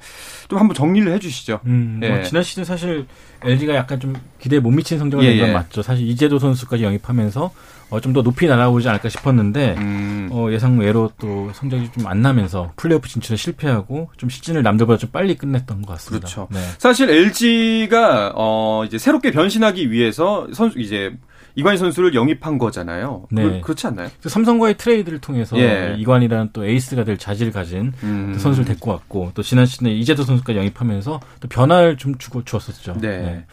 좀 0.49 0.59
한번 0.59 0.75
정리를 0.75 1.13
해 1.13 1.19
주시죠. 1.19 1.61
음, 1.67 1.99
뭐 2.01 2.09
예. 2.09 2.23
지난 2.23 2.43
시즌 2.43 2.65
사실 2.65 3.07
LG가 3.45 3.75
약간 3.75 4.01
좀 4.01 4.15
기대에 4.41 4.59
못 4.61 4.71
미친 4.71 4.99
성적을 4.99 5.25
예, 5.25 5.31
낸건 5.31 5.49
예. 5.49 5.53
맞죠. 5.53 5.83
사실 5.83 6.07
이재도 6.09 6.39
선수까지 6.39 6.83
영입하면서 6.85 7.51
어, 7.91 8.01
좀 8.01 8.13
더 8.13 8.23
높이 8.23 8.47
날아오르지 8.47 8.87
않을까 8.89 9.09
싶었는데 9.09 9.75
음. 9.79 10.29
어, 10.31 10.49
예상 10.51 10.79
외로 10.79 11.11
또 11.19 11.51
성적이 11.55 11.91
좀 11.97 12.07
안 12.07 12.21
나면서 12.23 12.73
플레이오프 12.77 13.09
진출에 13.09 13.37
실패하고 13.37 14.11
좀 14.17 14.29
시즌을 14.31 14.63
남들보다 14.63 14.99
좀 14.99 15.11
빨리 15.11 15.37
끝냈던 15.37 15.83
것 15.83 15.93
같습니다. 15.95 16.27
그렇죠. 16.27 16.49
네. 16.51 16.59
사실 16.79 17.09
LG가 17.11 18.33
어 18.35 18.83
이제 18.87 18.99
새롭게 18.99 19.31
변신하기 19.31 19.91
위해서 19.91 20.47
선수 20.53 20.79
이제 20.81 21.15
이관희 21.59 21.77
선수를 21.77 22.15
영입한 22.15 22.57
거잖아요. 22.59 23.27
네. 23.33 23.43
그, 23.43 23.61
그렇지 23.63 23.87
않나요? 23.89 24.09
그 24.23 24.29
삼성과의 24.29 24.77
트레이드를 24.77 25.19
통해서 25.21 25.59
예. 25.59 25.97
이관희라는 25.99 26.51
또 26.53 26.65
에이스가 26.65 27.05
될 27.05 27.19
자질을 27.19 27.53
가진 27.53 27.93
음. 28.05 28.31
그 28.33 28.39
선수를 28.39 28.65
데리고 28.65 28.93
왔고 28.93 29.33
또 29.35 29.43
지난 29.43 29.67
시즌에 29.67 29.91
이재도 29.91 30.23
선수까지 30.23 30.57
영입하면서 30.59 31.21
또 31.41 31.49
변화를 31.49 31.97
좀 31.97 32.17
주고 32.17 32.45
주었었죠. 32.45 32.99
네. 33.01 33.45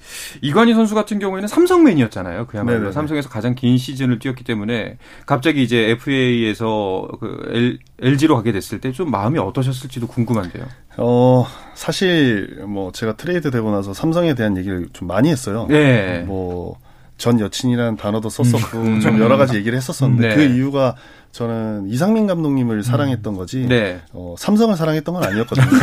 이관희 0.41 0.73
선수 0.75 0.93
같은 0.95 1.17
경우에는 1.19 1.47
삼성맨이었잖아요. 1.47 2.45
그야말로 2.47 2.77
네네네. 2.77 2.91
삼성에서 2.93 3.27
가장 3.29 3.55
긴 3.55 3.77
시즌을 3.77 4.19
뛰었기 4.19 4.43
때문에 4.43 4.97
갑자기 5.25 5.63
이제 5.63 5.89
FA에서 5.89 7.07
그 7.19 7.77
LG로 8.01 8.35
가게 8.35 8.51
됐을 8.51 8.79
때 8.81 8.91
좀 8.91 9.09
마음이 9.11 9.39
어떠셨을지도 9.39 10.07
궁금한데요. 10.07 10.63
어, 10.97 11.45
사실 11.73 12.61
뭐 12.67 12.91
제가 12.93 13.17
트레이드 13.17 13.51
되고 13.51 13.71
나서 13.71 13.93
삼성에 13.93 14.35
대한 14.35 14.55
얘기를 14.57 14.87
좀 14.93 15.07
많이 15.07 15.27
했어요. 15.29 15.65
네. 15.69 16.19
뭐 16.19 16.77
전 17.17 17.39
여친이라는 17.39 17.95
단어도 17.97 18.29
썼었고 18.29 18.77
음. 18.77 18.99
좀 18.99 19.19
여러 19.19 19.37
가지 19.37 19.55
얘기를 19.55 19.77
했었었는데 19.77 20.27
네. 20.29 20.35
그 20.35 20.41
이유가 20.43 20.95
저는 21.31 21.87
이상민 21.89 22.27
감독님을 22.27 22.83
사랑했던 22.83 23.35
거지 23.35 23.65
네. 23.67 23.99
어, 24.13 24.35
삼성을 24.37 24.73
사랑했던 24.75 25.15
건 25.15 25.23
아니었거든요. 25.25 25.65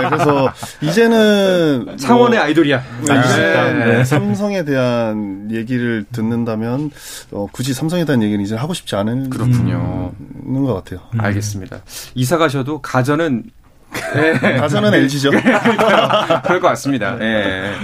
네, 0.00 0.08
그래서 0.08 0.48
이제는 0.80 1.96
창원의 1.98 2.38
뭐, 2.38 2.46
아이돌이야. 2.46 2.82
네, 3.06 3.20
이제 3.20 3.36
네. 3.36 3.84
네, 3.84 4.04
삼성에 4.04 4.64
대한 4.64 5.48
얘기를 5.50 6.06
듣는다면 6.12 6.90
어, 7.30 7.46
굳이 7.52 7.74
삼성에 7.74 8.06
대한 8.06 8.22
얘기는 8.22 8.42
이제 8.42 8.56
하고 8.56 8.72
싶지 8.72 8.96
않은 8.96 9.28
그렇군요. 9.28 10.12
있는 10.46 10.64
것 10.64 10.72
같아요. 10.74 11.00
알겠습니다. 11.18 11.82
이사 12.14 12.38
가셔도 12.38 12.80
가전은 12.80 13.44
네. 14.14 14.56
가서는 14.56 14.94
LG죠. 14.94 15.30
그럴 16.44 16.60
것 16.60 16.68
같습니다. 16.68 17.18
예. 17.20 17.74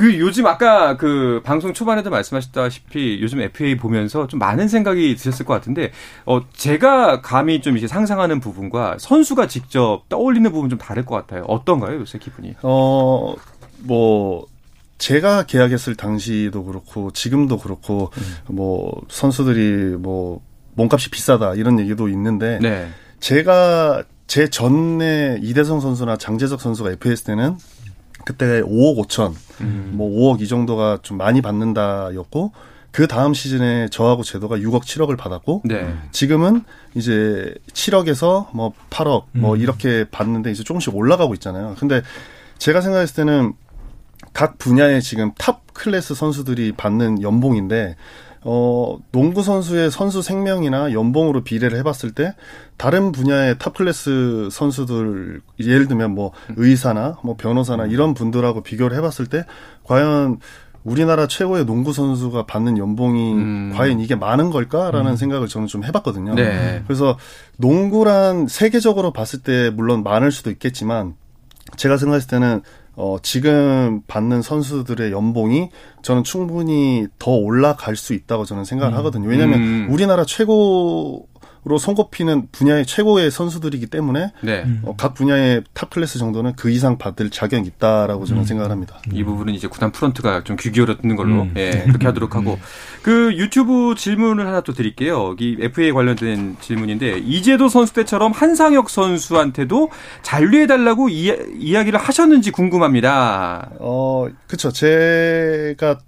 그 0.00 0.18
요즘 0.18 0.46
아까 0.46 0.96
그 0.96 1.42
방송 1.44 1.74
초반에도 1.74 2.08
말씀하셨다시피 2.08 3.18
요즘 3.20 3.42
FA 3.42 3.76
보면서 3.76 4.26
좀 4.26 4.38
많은 4.38 4.66
생각이 4.66 5.14
드셨을 5.14 5.44
것 5.44 5.52
같은데 5.52 5.92
어 6.24 6.40
제가 6.54 7.20
감히 7.20 7.60
좀 7.60 7.76
이제 7.76 7.86
상상하는 7.86 8.40
부분과 8.40 8.96
선수가 8.98 9.46
직접 9.48 10.04
떠올리는 10.08 10.50
부분 10.50 10.70
좀 10.70 10.78
다를 10.78 11.04
것 11.04 11.16
같아요. 11.16 11.42
어떤가요 11.42 12.00
요새 12.00 12.18
기분이? 12.18 12.54
어, 12.62 13.34
뭐, 13.82 14.46
제가 14.98 15.44
계약했을 15.44 15.94
당시도 15.94 16.64
그렇고, 16.64 17.10
지금도 17.10 17.58
그렇고, 17.58 18.10
뭐, 18.46 19.00
선수들이 19.08 19.96
뭐, 19.96 20.40
몸값이 20.74 21.10
비싸다, 21.10 21.54
이런 21.54 21.78
얘기도 21.80 22.08
있는데, 22.08 22.58
네. 22.60 22.88
제가, 23.18 24.02
제 24.26 24.48
전에 24.48 25.38
이대성 25.42 25.80
선수나 25.80 26.16
장재석 26.16 26.60
선수가 26.60 26.90
FAS 26.92 27.24
때는, 27.24 27.56
그때 28.24 28.62
5억 28.62 29.06
5천, 29.06 29.34
음. 29.60 29.92
뭐 29.94 30.10
5억 30.10 30.40
이 30.40 30.48
정도가 30.48 30.98
좀 31.02 31.16
많이 31.16 31.40
받는다였고, 31.40 32.52
그 32.92 33.06
다음 33.06 33.34
시즌에 33.34 33.88
저하고 33.88 34.22
제도가 34.22 34.56
6억 34.56 34.82
7억을 34.82 35.16
받았고, 35.16 35.62
네. 35.64 35.94
지금은 36.12 36.64
이제 36.94 37.54
7억에서 37.72 38.48
뭐 38.52 38.72
8억 38.90 39.24
뭐 39.32 39.54
음. 39.54 39.60
이렇게 39.60 40.04
받는데 40.10 40.50
이제 40.50 40.64
조금씩 40.64 40.94
올라가고 40.94 41.34
있잖아요. 41.34 41.76
근데 41.78 42.02
제가 42.58 42.80
생각했을 42.80 43.14
때는 43.16 43.52
각 44.32 44.58
분야의 44.58 45.02
지금 45.02 45.32
탑 45.38 45.72
클래스 45.72 46.14
선수들이 46.14 46.72
받는 46.72 47.22
연봉인데 47.22 47.96
어 48.42 48.98
농구 49.12 49.42
선수의 49.42 49.90
선수 49.90 50.22
생명이나 50.22 50.92
연봉으로 50.92 51.44
비례를 51.44 51.76
해봤을 51.78 52.12
때 52.14 52.34
다른 52.78 53.12
분야의 53.12 53.56
탑 53.58 53.74
클래스 53.74 54.48
선수들 54.50 55.42
예를 55.58 55.88
들면 55.88 56.12
뭐 56.14 56.32
의사나 56.56 57.18
뭐 57.22 57.36
변호사나 57.36 57.86
이런 57.86 58.14
분들하고 58.14 58.62
비교를 58.62 58.96
해봤을 58.96 59.26
때 59.28 59.44
과연 59.84 60.38
우리나라 60.82 61.26
최고의 61.26 61.66
농구 61.66 61.92
선수가 61.92 62.46
받는 62.46 62.78
연봉이 62.78 63.34
음. 63.34 63.72
과연 63.74 64.00
이게 64.00 64.14
많은 64.14 64.50
걸까라는 64.50 65.16
생각을 65.16 65.46
저는 65.46 65.66
좀 65.66 65.84
해봤거든요. 65.84 66.34
네. 66.34 66.82
그래서 66.86 67.18
농구란 67.58 68.46
세계적으로 68.46 69.12
봤을 69.12 69.40
때 69.40 69.70
물론 69.70 70.02
많을 70.02 70.32
수도 70.32 70.50
있겠지만 70.50 71.14
제가 71.76 71.98
생각했을 71.98 72.28
때는 72.28 72.62
어 73.00 73.16
지금 73.22 74.02
받는 74.06 74.42
선수들의 74.42 75.10
연봉이 75.10 75.70
저는 76.02 76.22
충분히 76.22 77.06
더 77.18 77.30
올라갈 77.30 77.96
수 77.96 78.12
있다고 78.12 78.44
저는 78.44 78.64
생각을 78.66 78.94
하거든요. 78.98 79.26
왜냐하면 79.26 79.60
음. 79.60 79.88
우리나라 79.90 80.26
최고 80.26 81.26
로 81.64 81.76
손꼽히는 81.76 82.48
분야의 82.52 82.86
최고의 82.86 83.30
선수들이기 83.30 83.88
때문에 83.88 84.32
네. 84.42 84.64
어, 84.82 84.94
각 84.96 85.12
분야의 85.14 85.64
탑 85.74 85.90
클래스 85.90 86.18
정도는 86.18 86.54
그 86.56 86.70
이상 86.70 86.96
받을 86.96 87.28
자격이 87.28 87.68
있다라고 87.68 88.24
저는 88.24 88.44
생각을 88.46 88.70
합니다. 88.70 88.98
이 89.12 89.22
부분은 89.24 89.52
이제 89.52 89.68
구단 89.68 89.92
프런트가 89.92 90.44
좀 90.44 90.56
귀 90.56 90.70
기울여 90.72 90.96
듣는 90.98 91.16
걸로 91.16 91.42
음. 91.42 91.54
예, 91.56 91.82
그렇게 91.86 92.06
하도록 92.06 92.34
하고 92.34 92.58
그 93.02 93.34
유튜브 93.36 93.94
질문을 93.96 94.46
하나 94.46 94.60
또 94.60 94.72
드릴게요. 94.72 95.34
이 95.38 95.56
FA 95.60 95.92
관련된 95.92 96.56
질문인데 96.60 97.18
이재도 97.18 97.68
선수 97.68 97.94
때처럼 97.94 98.32
한상혁 98.32 98.90
선수한테도 98.90 99.90
잔류해 100.22 100.66
달라고 100.66 101.08
이야기를 101.08 101.98
하셨는지 101.98 102.50
궁금합니다. 102.50 103.70
어, 103.78 104.28
그쵸. 104.46 104.70
제가 104.70 105.98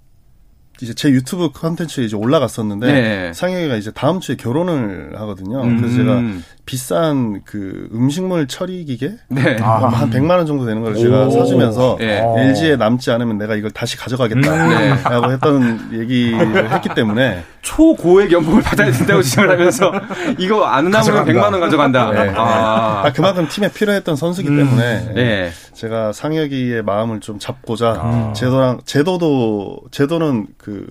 이제 0.83 0.93
제 0.93 1.09
유튜브 1.09 1.49
컨텐츠에 1.49 2.03
이제 2.03 2.17
올라갔었는데 2.17 2.91
네. 2.91 3.33
상혁이가 3.33 3.75
이제 3.77 3.89
다음 3.91 4.19
주에 4.19 4.35
결혼을 4.35 5.13
하거든요. 5.15 5.61
그래서 5.77 5.95
제가 5.95 6.15
음. 6.15 6.43
비싼 6.65 7.41
그 7.45 7.87
음식물 7.93 8.47
처리 8.47 8.83
기계 8.83 9.13
네. 9.29 9.55
아. 9.61 9.79
뭐한 9.79 10.09
100만 10.09 10.31
원 10.31 10.45
정도 10.45 10.65
되는 10.65 10.81
걸 10.81 10.95
제가 10.95 11.27
오. 11.27 11.31
사주면서 11.31 11.97
예. 12.01 12.19
어. 12.19 12.37
LG에 12.37 12.75
남지 12.75 13.11
않으면 13.11 13.37
내가 13.37 13.55
이걸 13.55 13.71
다시 13.71 13.95
네. 13.95 14.03
가져가겠다라고 14.03 15.31
했던 15.31 15.89
얘기를 15.93 16.69
했기 16.69 16.89
때문에 16.89 17.43
초고액 17.61 18.33
연봉을 18.33 18.61
받아야 18.61 18.91
된다고 18.91 19.21
주장을 19.21 19.49
하면서 19.55 19.89
이거 20.37 20.65
안 20.65 20.89
남으면 20.91 21.23
가져간다. 21.23 21.31
100만 21.31 21.51
원 21.53 21.59
가져간다. 21.61 22.11
네. 22.11 22.29
아. 22.35 23.03
아, 23.05 23.13
그만큼 23.13 23.47
팀에 23.47 23.71
필요했던 23.71 24.17
선수기 24.17 24.49
음. 24.49 24.57
때문에 24.57 25.13
네. 25.13 25.51
제가 25.73 26.13
상혁이의 26.13 26.83
마음을 26.83 27.19
좀 27.19 27.39
잡고자 27.39 27.89
아. 27.99 28.33
제도랑 28.33 28.81
제도도 28.85 29.81
제도는 29.91 30.47
그 30.57 30.87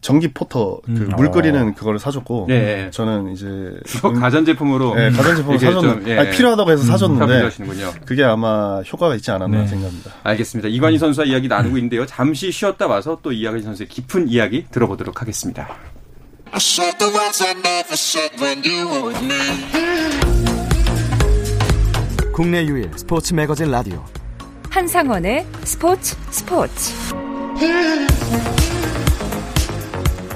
전기 0.00 0.28
포터 0.28 0.80
그 0.84 0.92
음. 0.92 1.12
물 1.16 1.30
끓이는 1.30 1.74
그거를 1.74 1.98
사줬고 1.98 2.46
네. 2.48 2.88
저는 2.92 3.32
이제 3.32 3.46
주로 3.84 4.12
가전 4.12 4.44
제품으로 4.44 4.94
네, 4.94 5.10
가전 5.10 5.36
제품을 5.36 5.56
이게 5.56 5.66
좀, 5.66 5.74
사줬는데 5.74 6.10
예. 6.10 6.18
아니, 6.18 6.30
필요하다고 6.30 6.70
해서 6.70 6.82
협의를 6.82 6.98
사줬는데 6.98 7.42
하시는군요. 7.42 7.92
그게 8.04 8.22
아마 8.22 8.80
효과가 8.80 9.16
있지 9.16 9.30
않았나 9.30 9.62
네. 9.62 9.66
생각합니다. 9.66 10.12
알겠습니다. 10.22 10.68
이관희 10.68 10.98
선수와 10.98 11.26
이야기 11.26 11.48
나누고 11.48 11.76
있는데요. 11.78 12.06
잠시 12.06 12.52
쉬었다 12.52 12.86
와서 12.86 13.18
또 13.22 13.32
이관희 13.32 13.62
선수의 13.62 13.88
깊은 13.88 14.28
이야기 14.28 14.66
들어보도록 14.70 15.20
하겠습니다. 15.20 15.68
국내 22.32 22.64
유일 22.64 22.88
스포츠 22.94 23.34
매거진 23.34 23.70
라디오 23.72 24.04
한상원의 24.70 25.46
스포츠 25.64 26.16
스포츠 26.30 26.92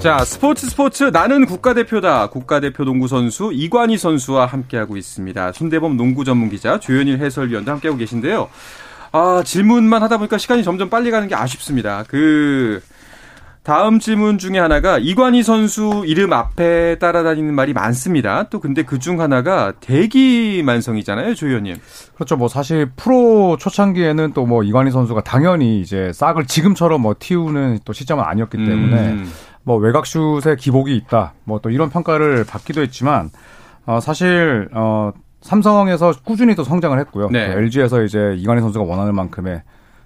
자, 0.00 0.24
스포츠 0.24 0.68
스포츠 0.68 1.04
나는 1.04 1.46
국가대표다. 1.46 2.28
국가대표 2.30 2.84
농구 2.84 3.06
선수 3.06 3.50
이관희 3.52 3.98
선수와 3.98 4.46
함께하고 4.46 4.96
있습니다. 4.96 5.52
순대범 5.52 5.96
농구 5.96 6.24
전문 6.24 6.50
기자 6.50 6.80
조현일 6.80 7.18
해설위원도 7.18 7.70
함께하고 7.70 7.98
계신데요. 7.98 8.48
아, 9.12 9.42
질문만 9.44 10.02
하다 10.02 10.18
보니까 10.18 10.38
시간이 10.38 10.64
점점 10.64 10.90
빨리 10.90 11.10
가는 11.10 11.28
게 11.28 11.34
아쉽습니다. 11.36 12.04
그 12.08 12.82
다음 13.64 14.00
질문 14.00 14.38
중에 14.38 14.59
하나가 14.59 14.99
이관희 14.99 15.45
선수 15.45 16.02
이름 16.04 16.33
앞에 16.33 16.99
따라다니는 16.99 17.54
말이 17.54 17.73
많습니다. 17.73 18.49
또 18.50 18.59
근데 18.59 18.83
그 18.83 18.99
중 18.99 19.21
하나가 19.21 19.73
대기 19.81 20.62
만성이잖아요, 20.64 21.35
조 21.37 21.47
의원님. 21.47 21.76
그렇죠. 22.16 22.37
뭐 22.37 22.49
사실 22.49 22.90
프로 22.97 23.57
초창기에는 23.59 24.33
또 24.33 24.47
뭐 24.47 24.64
이관희 24.64 24.90
선수가 24.90 25.21
당연히 25.23 25.81
이제 25.81 26.11
싹을 26.12 26.47
지금처럼 26.47 27.02
뭐 27.02 27.14
틔우는 27.19 27.78
또 27.85 27.92
시점은 27.92 28.25
아니었기 28.25 28.57
때문에 28.57 29.09
음. 29.12 29.31
뭐 29.62 29.76
외곽슛에 29.76 30.57
기복이 30.59 30.97
있다. 30.97 31.35
뭐 31.45 31.61
또 31.61 31.71
이런 31.71 31.88
평가를 31.88 32.45
받기도 32.45 32.83
했지만 32.83 33.31
어 33.87 34.00
사실 34.00 34.69
어 34.73 35.12
삼성에서 35.40 36.14
꾸준히 36.25 36.57
또 36.57 36.64
성장을 36.64 36.99
했고요. 36.99 37.28
네. 37.31 37.52
또 37.52 37.59
LG에서 37.61 38.02
이제 38.02 38.35
이관희 38.38 38.61
선수가 38.61 38.85
원하는 38.85 39.14
만큼의 39.14 39.62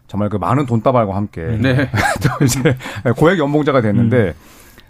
정말 0.07 0.29
그 0.29 0.37
많은 0.37 0.67
돈다발과 0.67 1.15
함께 1.15 1.43
네. 1.43 1.89
또 2.23 2.45
이제 2.45 2.77
고액 3.17 3.39
연봉자가 3.39 3.81
됐는데 3.81 4.35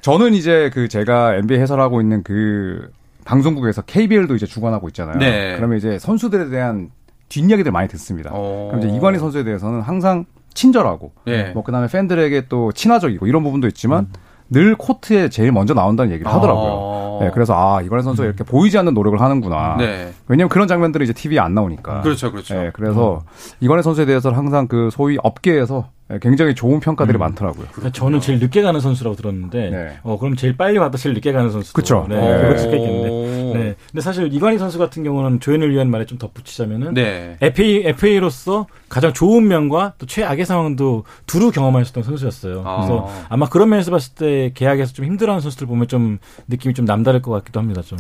저는 0.02 0.34
이제 0.34 0.70
그 0.72 0.88
제가 0.88 1.36
NBA 1.36 1.60
해설하고 1.60 2.00
있는 2.00 2.22
그 2.22 2.90
방송국에서 3.24 3.82
KBL도 3.82 4.36
이제 4.36 4.46
주관하고 4.46 4.88
있잖아요. 4.88 5.18
네. 5.18 5.56
그러면 5.56 5.78
이제 5.78 5.98
선수들에 5.98 6.48
대한 6.48 6.90
뒷이야기들 7.28 7.72
많이 7.72 7.88
듣습니다. 7.88 8.30
어. 8.32 8.68
그럼 8.70 8.84
이제 8.84 8.96
이관희 8.96 9.18
선수에 9.18 9.42
대해서는 9.42 9.80
항상 9.80 10.24
친절하고 10.54 11.12
네. 11.24 11.50
뭐 11.50 11.62
그다음에 11.62 11.88
팬들에게 11.88 12.46
또 12.48 12.72
친화적이고 12.72 13.26
이런 13.26 13.42
부분도 13.42 13.66
있지만 13.68 14.08
늘 14.48 14.74
코트에 14.76 15.28
제일 15.28 15.52
먼저 15.52 15.74
나온다는 15.74 16.12
얘기를 16.12 16.32
하더라고요. 16.32 16.70
어. 16.70 17.18
네, 17.20 17.30
그래서 17.32 17.54
아 17.54 17.80
이관희 17.82 18.02
선수가 18.02 18.26
이렇게 18.26 18.44
보이지 18.44 18.78
않는 18.78 18.94
노력을 18.94 19.20
하는구나. 19.20 19.76
네. 19.78 20.12
왜냐면 20.28 20.48
그런 20.48 20.68
장면들이 20.68 21.04
이제 21.04 21.12
TV에 21.12 21.38
안 21.38 21.54
나오니까. 21.54 22.02
그렇죠, 22.02 22.30
그렇죠. 22.30 22.54
네, 22.54 22.70
그래서 22.72 23.22
이관희 23.60 23.82
선수에 23.82 24.04
대해서는 24.04 24.36
항상 24.36 24.68
그 24.68 24.90
소위 24.92 25.16
업계에서 25.22 25.88
굉장히 26.22 26.54
좋은 26.54 26.78
평가들이 26.78 27.18
많더라고요. 27.18 27.66
그러니까 27.72 27.90
저는 27.92 28.20
제일 28.20 28.38
늦게 28.38 28.62
가는 28.62 28.78
선수라고 28.80 29.16
들었는데, 29.16 29.70
네. 29.70 29.98
어 30.04 30.18
그럼 30.18 30.36
제일 30.36 30.56
빨리 30.56 30.78
와도 30.78 30.96
제일 30.98 31.14
늦게 31.14 31.32
가는 31.32 31.50
선수. 31.50 31.72
그쵸. 31.72 32.06
네, 32.08 32.14
네. 32.14 32.38
그럴 32.38 32.58
수가 32.58 32.76
있겠네. 32.76 33.52
네. 33.54 33.76
근데 33.90 34.00
사실 34.00 34.32
이관희 34.32 34.58
선수 34.58 34.78
같은 34.78 35.02
경우는 35.02 35.40
조현을 35.40 35.72
위한 35.72 35.90
말에 35.90 36.06
좀 36.06 36.16
덧붙이자면은 36.18 36.94
네. 36.94 37.36
FA 37.40 37.86
FA로서 37.86 38.66
가장 38.88 39.12
좋은 39.12 39.48
면과 39.48 39.94
또 39.98 40.06
최악의 40.06 40.46
상황도 40.46 41.04
두루 41.26 41.50
경험하셨던 41.50 42.04
선수였어요. 42.04 42.62
아. 42.64 42.76
그래서 42.76 43.10
아마 43.28 43.48
그런 43.48 43.68
면에서 43.68 43.90
봤을 43.90 44.14
때 44.14 44.52
계약에서 44.54 44.92
좀 44.92 45.06
힘들어하는 45.06 45.40
선수들 45.40 45.66
보면 45.66 45.88
좀 45.88 46.18
느낌이 46.46 46.72
좀 46.74 46.84
남다를 46.84 47.20
것 47.20 47.32
같기도 47.32 47.58
합니다. 47.58 47.82
좀. 47.82 47.98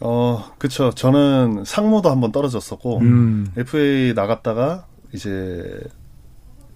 어, 0.00 0.42
그쵸. 0.56 0.90
저는 0.90 1.64
상무도 1.66 2.10
한번 2.10 2.32
떨어졌었고, 2.32 2.98
음. 3.00 3.52
FA 3.56 4.14
나갔다가 4.14 4.86
이제 5.12 5.62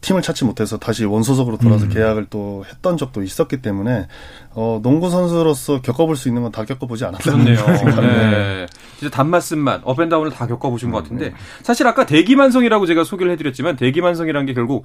팀을 0.07 0.23
찾지 0.23 0.45
못해서 0.45 0.79
다시 0.79 1.05
원소속으로 1.05 1.57
돌아서 1.57 1.89
계약을 1.89 2.27
또 2.31 2.65
했던 2.71 2.97
적도 2.97 3.25
있었기 3.25 3.61
때문에 3.61 4.07
어, 4.53 4.79
농구 4.81 5.11
선수로서 5.11 5.81
겪어볼 5.83 6.15
수 6.15 6.29
있는 6.29 6.43
건 6.43 6.53
다 6.53 6.65
겪어보지 6.65 7.05
그렇네요. 7.19 7.57
생각합니다. 7.77 8.01
네. 8.31 8.67
진짜 8.99 9.11
단맛쓴맛, 9.15 9.81
업앤다운을 9.85 10.31
다 10.31 10.47
겪어보신 10.47 10.93
것 10.93 11.03
같은데, 11.03 11.35
사실 11.63 11.87
아까 11.89 12.07
대기만성이라고 12.07 12.87
제가 12.87 13.03
소개를 13.05 13.33
해드렸지만, 13.33 13.75
대기만성이라는 13.77 14.47
게 14.47 14.55
결국 14.55 14.85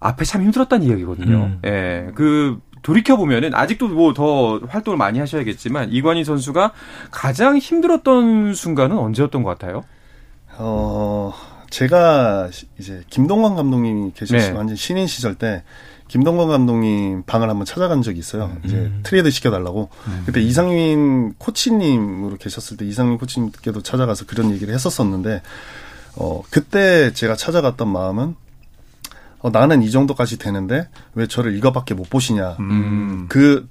앞에 0.00 0.24
참 0.24 0.42
힘들었다는 0.42 0.86
이야기거든요. 0.86 1.36
음. 1.36 1.58
예. 1.66 2.10
그, 2.14 2.58
돌이켜 2.82 3.16
보면은, 3.16 3.54
아직도 3.54 3.88
뭐 3.88 4.12
더 4.14 4.58
활동을 4.66 4.96
많이 4.96 5.18
하셔야겠지만, 5.20 5.92
이관희 5.92 6.24
선수가 6.24 6.72
가장 7.12 7.58
힘들었던 7.58 8.54
순간은 8.54 8.96
언제였던 8.98 9.42
것 9.44 9.50
같아요? 9.58 9.84
어, 10.56 11.32
제가 11.72 12.50
시- 12.52 12.66
이제 12.78 13.02
김동관 13.08 13.56
감독님이 13.56 14.12
계실 14.14 14.36
네. 14.36 14.44
시 14.44 14.52
완전 14.52 14.76
신인 14.76 15.06
시절 15.06 15.34
때 15.34 15.64
김동관 16.08 16.48
감독님 16.48 17.22
방을 17.22 17.48
한번 17.48 17.64
찾아간 17.64 18.02
적이 18.02 18.18
있어요. 18.18 18.54
이제 18.64 18.92
트레이드 19.02 19.30
시켜달라고. 19.30 19.88
그때 20.26 20.42
이상민 20.42 21.32
코치님으로 21.38 22.36
계셨을 22.36 22.76
때 22.76 22.84
이상민 22.84 23.16
코치님께도 23.16 23.82
찾아가서 23.82 24.26
그런 24.26 24.50
얘기를 24.50 24.74
했었었는데, 24.74 25.40
어, 26.16 26.42
그때 26.50 27.14
제가 27.14 27.34
찾아갔던 27.36 27.88
마음은, 27.88 28.34
어, 29.38 29.48
나는 29.50 29.82
이 29.82 29.90
정도까지 29.90 30.36
되는데 30.36 30.90
왜 31.14 31.26
저를 31.26 31.56
이거밖에 31.56 31.94
못 31.94 32.10
보시냐. 32.10 32.56
음. 32.60 33.24
그, 33.30 33.66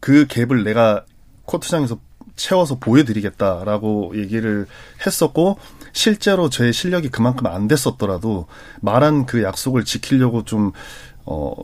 그 0.00 0.26
갭을 0.26 0.64
내가 0.64 1.06
코트장에서 1.46 1.98
채워서 2.36 2.78
보여드리겠다라고 2.78 4.12
얘기를 4.16 4.66
했었고, 5.06 5.56
실제로 5.94 6.50
제 6.50 6.70
실력이 6.72 7.08
그만큼 7.08 7.46
안 7.46 7.66
됐었더라도, 7.68 8.46
말한 8.82 9.24
그 9.24 9.42
약속을 9.42 9.84
지키려고 9.84 10.44
좀, 10.44 10.72
어, 11.24 11.54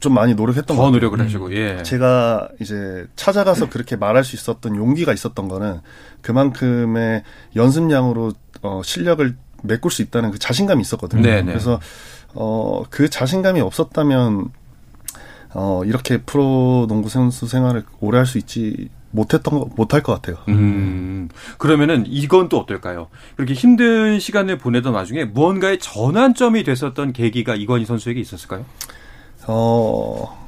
좀 0.00 0.14
많이 0.14 0.34
노력했던 0.34 0.76
것더 0.76 0.82
같아요. 0.82 0.92
노력을 0.92 1.20
하시고, 1.20 1.52
예. 1.54 1.82
제가 1.82 2.48
이제 2.60 3.06
찾아가서 3.16 3.68
그렇게 3.68 3.96
말할 3.96 4.24
수 4.24 4.36
있었던 4.36 4.76
용기가 4.76 5.12
있었던 5.12 5.48
거는 5.48 5.80
그만큼의 6.22 7.22
연습량으로 7.54 8.32
어, 8.62 8.80
실력을 8.84 9.36
메꿀 9.62 9.90
수 9.90 10.02
있다는 10.02 10.30
그 10.30 10.38
자신감이 10.38 10.80
있었거든요. 10.80 11.22
네네. 11.22 11.46
그래서 11.46 11.80
어, 12.34 12.84
그 12.90 13.08
자신감이 13.08 13.60
없었다면 13.60 14.50
어, 15.54 15.82
이렇게 15.84 16.18
프로 16.18 16.86
농구 16.88 17.08
선수 17.08 17.46
생활을 17.46 17.84
오래 18.00 18.18
할 18.18 18.26
수 18.26 18.38
있지 18.38 18.90
못했던 19.16 19.58
거 19.58 19.68
못할 19.74 20.02
것 20.02 20.12
같아요. 20.14 20.36
음, 20.48 21.28
그러면은 21.58 22.04
이건 22.06 22.48
또 22.48 22.58
어떨까요? 22.58 23.08
그렇게 23.34 23.54
힘든 23.54 24.20
시간을 24.20 24.58
보내던 24.58 24.92
와중에 24.94 25.24
무언가의 25.24 25.78
전환점이 25.78 26.62
됐었던 26.62 27.12
계기가 27.12 27.54
이건희 27.54 27.86
선수에게 27.86 28.20
있었을까요? 28.20 28.64
어, 29.48 30.46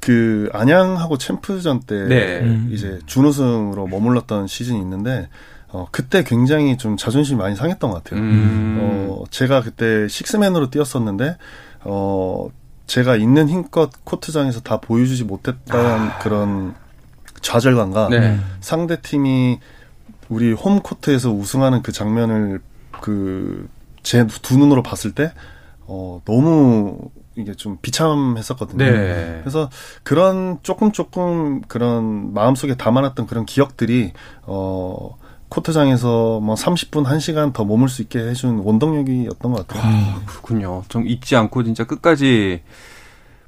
그 0.00 0.48
안양하고 0.52 1.18
챔프전 1.18 1.80
때 1.80 2.04
네. 2.04 2.40
음. 2.40 2.70
이제 2.72 2.98
준우승으로 3.06 3.86
머물렀던 3.88 4.46
시즌이 4.46 4.78
있는데 4.80 5.28
어, 5.70 5.86
그때 5.90 6.22
굉장히 6.24 6.78
좀 6.78 6.96
자존심이 6.96 7.38
많이 7.38 7.56
상했던 7.56 7.90
것 7.90 8.04
같아요. 8.04 8.20
음. 8.20 8.78
어, 8.80 9.24
제가 9.30 9.62
그때 9.62 10.08
식스맨으로 10.08 10.70
뛰었었는데 10.70 11.36
어, 11.84 12.48
제가 12.86 13.16
있는 13.16 13.48
힘껏 13.48 13.90
코트장에서 14.04 14.60
다 14.60 14.80
보여주지 14.80 15.24
못했다는 15.24 16.10
그런 16.20 16.74
좌절감과 17.40 18.06
아. 18.06 18.08
네. 18.08 18.38
상대 18.60 19.00
팀이 19.00 19.58
우리 20.28 20.52
홈 20.52 20.80
코트에서 20.80 21.30
우승하는 21.32 21.82
그 21.82 21.92
장면을 21.92 22.60
그 23.00 23.68
제 24.02 24.24
두 24.42 24.56
눈으로 24.56 24.82
봤을 24.82 25.12
때 25.12 25.32
어, 25.80 26.22
너무 26.24 26.98
이게 27.36 27.52
좀 27.54 27.76
비참했었거든요. 27.82 28.84
네. 28.84 29.38
그래서 29.42 29.68
그런 30.02 30.58
조금 30.62 30.92
조금 30.92 31.60
그런 31.62 32.32
마음속에 32.32 32.74
담아놨던 32.76 33.26
그런 33.26 33.44
기억들이 33.44 34.12
어 34.42 35.16
코트장에서 35.50 36.40
뭐 36.40 36.54
30분 36.54 37.04
1시간 37.04 37.52
더 37.52 37.64
머물 37.64 37.88
수 37.88 38.02
있게 38.02 38.18
해준 38.18 38.58
원동력이었던 38.58 39.52
것 39.52 39.66
같아요. 39.66 39.82
아, 39.84 40.22
그렇군요. 40.26 40.84
좀 40.88 41.06
잊지 41.06 41.36
않고 41.36 41.64
진짜 41.64 41.84
끝까지 41.84 42.62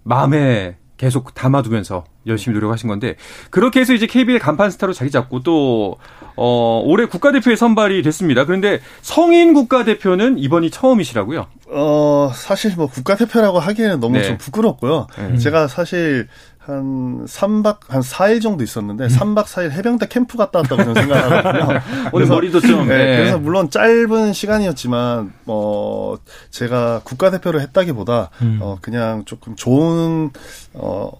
마음에 0.03 0.77
계속 1.01 1.33
담아두면서 1.33 2.05
열심히 2.27 2.55
노력하신 2.57 2.87
건데 2.87 3.17
그렇게 3.49 3.81
해서 3.81 3.95
이제 3.95 4.07
KBL 4.07 4.39
간판 4.39 4.71
스타로 4.71 4.93
자리 4.93 5.11
잡고 5.11 5.43
또 5.43 5.97
어, 6.37 6.83
올해 6.85 7.07
국가대표에 7.07 7.57
선발이 7.57 8.03
됐습니다. 8.03 8.45
그런데 8.45 8.81
성인 9.01 9.55
국가대표는 9.55 10.39
이번이 10.39 10.69
처음이시라고요? 10.71 11.47
어 11.71 12.31
사실 12.35 12.75
뭐 12.77 12.87
국가대표라고 12.87 13.59
하기에는 13.61 13.99
너무 14.01 14.19
네. 14.19 14.25
좀 14.25 14.37
부끄럽고요. 14.37 15.07
네. 15.17 15.39
제가 15.39 15.69
사실 15.69 16.29
한 16.71 17.25
3박 17.27 17.79
한 17.89 18.01
4일 18.01 18.41
정도 18.41 18.63
있었는데 18.63 19.09
3박 19.09 19.45
4일 19.45 19.71
해병대 19.73 20.07
캠프 20.09 20.37
갔다 20.39 20.61
왔다고 20.61 20.83
저는 20.85 20.95
생각하거든요. 21.03 21.65
오늘 22.13 22.27
그래서- 22.27 22.35
머리도 22.35 22.61
좀 22.61 22.89
네, 22.89 22.97
네. 22.97 23.17
그래서 23.17 23.39
물론 23.39 23.71
짧은 23.71 24.33
시간이었지만 24.33 25.33
어 25.47 26.15
제가 26.51 27.01
국가대표를 27.05 27.61
했다기보다 27.61 28.31
음. 28.43 28.59
어 28.63 28.79
그냥 28.81 29.25
조금 29.25 29.57
좋은 29.57 30.31
어 30.75 31.11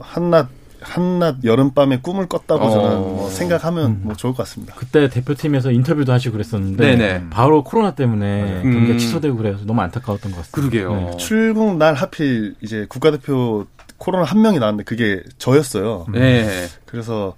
한낮 0.00 0.48
한낮 0.80 1.42
여름밤에 1.42 1.98
꿈을 2.00 2.28
꿨다고 2.28 2.64
어. 2.64 2.70
저는 2.70 2.96
뭐 2.98 3.28
생각하면 3.30 4.00
뭐 4.02 4.14
좋을 4.14 4.34
것 4.34 4.44
같습니다. 4.44 4.74
그때 4.76 5.08
대표팀에서 5.08 5.72
인터뷰도 5.72 6.12
하시고 6.12 6.32
그랬었는데 6.32 6.96
네네. 6.96 7.24
바로 7.30 7.64
코로나 7.64 7.94
때문에 7.94 8.62
음. 8.62 8.72
경기가 8.72 8.98
취소되고 8.98 9.36
그래서 9.36 9.64
너무 9.64 9.80
안타까웠던 9.80 10.30
것 10.32 10.38
같습니다. 10.38 10.54
그러게요. 10.60 11.10
네. 11.10 11.16
출국 11.16 11.76
날 11.78 11.94
하필 11.94 12.54
이제 12.60 12.86
국가대표 12.88 13.66
코로나 13.98 14.24
한 14.24 14.42
명이 14.42 14.58
나왔는데 14.58 14.84
그게 14.84 15.22
저였어요. 15.38 16.06
네. 16.12 16.68
그래서 16.86 17.34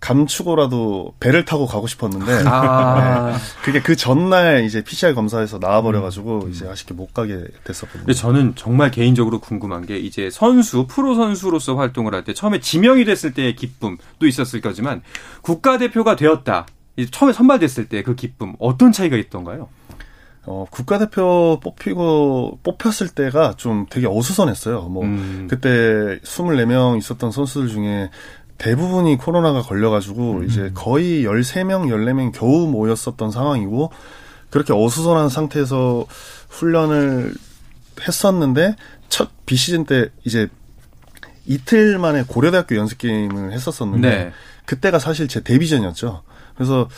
감추고라도 0.00 1.14
배를 1.18 1.44
타고 1.44 1.66
가고 1.66 1.86
싶었는데 1.88 2.44
아. 2.46 3.36
그게 3.64 3.82
그 3.82 3.96
전날 3.96 4.64
이제 4.64 4.82
PCR 4.82 5.14
검사에서 5.14 5.58
나와버려가지고 5.58 6.48
이제 6.50 6.68
아쉽게 6.68 6.94
못 6.94 7.12
가게 7.12 7.44
됐었거든요. 7.64 8.04
근데 8.04 8.12
저는 8.14 8.54
정말 8.54 8.90
개인적으로 8.90 9.40
궁금한 9.40 9.86
게 9.86 9.98
이제 9.98 10.30
선수 10.30 10.86
프로 10.86 11.14
선수로서 11.14 11.74
활동을 11.76 12.14
할 12.14 12.22
때 12.24 12.32
처음에 12.34 12.60
지명이 12.60 13.04
됐을 13.04 13.32
때의 13.34 13.56
기쁨도 13.56 14.26
있었을 14.26 14.60
거지만 14.60 15.02
국가 15.42 15.78
대표가 15.78 16.14
되었다. 16.16 16.66
이제 16.96 17.08
처음에 17.10 17.32
선발됐을 17.32 17.88
때 17.88 18.02
그 18.02 18.14
기쁨 18.14 18.54
어떤 18.58 18.92
차이가 18.92 19.16
있던가요? 19.16 19.68
어, 20.50 20.64
국가대표 20.70 21.60
뽑히고, 21.62 22.60
뽑혔을 22.62 23.08
때가 23.10 23.54
좀 23.58 23.84
되게 23.90 24.06
어수선했어요. 24.06 24.80
뭐, 24.88 25.04
음. 25.04 25.46
그때 25.48 26.18
24명 26.24 26.96
있었던 26.96 27.30
선수들 27.30 27.68
중에 27.68 28.08
대부분이 28.56 29.18
코로나가 29.18 29.60
걸려가지고, 29.60 30.44
이제 30.44 30.70
거의 30.72 31.24
13명, 31.24 31.88
14명 31.88 32.32
겨우 32.32 32.66
모였었던 32.66 33.30
상황이고, 33.30 33.92
그렇게 34.48 34.72
어수선한 34.72 35.28
상태에서 35.28 36.06
훈련을 36.48 37.34
했었는데, 38.00 38.74
첫 39.10 39.28
비시즌 39.44 39.84
때 39.84 40.08
이제 40.24 40.48
이틀 41.44 41.98
만에 41.98 42.24
고려대학교 42.26 42.74
연습 42.76 42.96
게임을 42.96 43.52
했었었는데, 43.52 44.08
네. 44.08 44.32
그때가 44.64 44.98
사실 44.98 45.28
제 45.28 45.42
데뷔전이었죠. 45.42 46.22
그래서 46.54 46.88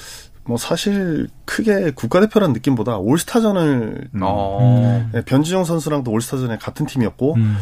뭐 0.45 0.57
사실 0.57 1.29
크게 1.45 1.93
국가대표라는 1.93 2.53
느낌보다 2.55 2.99
올스타전을 2.99 4.09
어. 4.23 5.09
네, 5.13 5.23
변지영 5.25 5.65
선수랑도 5.65 6.11
올스타전에 6.11 6.57
같은 6.59 6.87
팀이었고 6.87 7.35
음. 7.35 7.57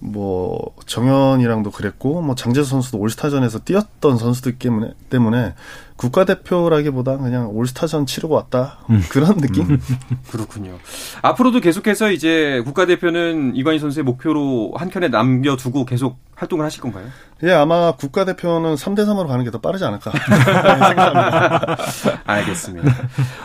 뭐 0.00 0.74
정현이랑도 0.86 1.70
그랬고 1.70 2.20
뭐 2.20 2.34
장재수 2.34 2.70
선수도 2.70 2.98
올스타전에서 2.98 3.60
뛰었던 3.60 4.18
선수들 4.18 4.58
때문에 4.58 4.92
때문에 5.10 5.54
국가대표라기보다 5.96 7.18
그냥 7.18 7.50
올스타전 7.50 8.06
치르고 8.06 8.34
왔다 8.34 8.78
그런 9.10 9.36
느낌. 9.38 9.78
그렇군요. 10.30 10.78
앞으로도 11.22 11.60
계속해서 11.60 12.10
이제 12.10 12.60
국가대표는 12.64 13.52
이관희 13.56 13.78
선수의 13.78 14.04
목표로 14.04 14.74
한 14.76 14.90
켠에 14.90 15.08
남겨두고 15.08 15.84
계속 15.84 16.18
활동을 16.36 16.64
하실 16.64 16.80
건가요? 16.82 17.06
예, 17.44 17.52
아마 17.52 17.92
국가대표는 17.92 18.74
3대 18.74 19.00
3으로 19.06 19.28
가는 19.28 19.44
게 19.44 19.50
더 19.54 19.60
빠르지 19.60 19.84
않을까 19.84 20.10
생각합니다. 20.10 21.76
알겠습니다. 22.26 22.92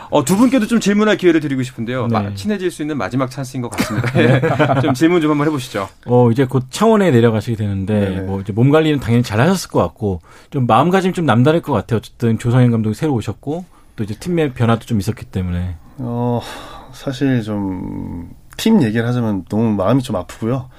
어, 0.09 0.25
두 0.25 0.35
분께도 0.38 0.65
좀 0.65 0.79
질문할 0.79 1.17
기회를 1.17 1.39
드리고 1.39 1.62
싶은데요. 1.62 2.07
네. 2.07 2.13
마- 2.19 2.33
친해질 2.33 2.71
수 2.71 2.81
있는 2.81 2.97
마지막 2.97 3.29
찬스인 3.29 3.62
것 3.62 3.69
같습니다. 3.69 4.12
예. 4.19 4.41
좀 4.81 4.95
질문 4.95 5.21
좀 5.21 5.29
한번 5.29 5.45
해보시죠. 5.47 5.88
어, 6.07 6.31
이제 6.31 6.45
곧 6.45 6.65
창원에 6.71 7.12
내려가시게 7.12 7.57
되는데, 7.57 7.93
네. 8.09 8.21
뭐, 8.21 8.41
이제 8.41 8.51
몸 8.53 8.71
관리는 8.71 8.99
당연히 8.99 9.21
잘 9.21 9.39
하셨을 9.39 9.69
것 9.69 9.79
같고, 9.83 10.21
좀 10.49 10.65
마음가짐 10.65 11.13
좀 11.13 11.25
남다를 11.27 11.62
것 11.62 11.71
같아요. 11.73 11.97
어쨌든 11.97 12.38
조성현 12.39 12.71
감독이 12.71 12.95
새로 12.95 13.13
오셨고, 13.13 13.65
또 13.95 14.04
이제 14.04 14.15
팀의 14.15 14.54
변화도 14.54 14.86
좀 14.86 14.99
있었기 14.99 15.25
때문에. 15.25 15.75
어, 15.97 16.41
사실 16.93 17.43
좀, 17.43 18.34
팀 18.60 18.84
얘기를 18.84 19.08
하자면 19.08 19.45
너무 19.49 19.73
마음이 19.73 20.04
좀 20.04 20.17
아프고요. 20.17 20.69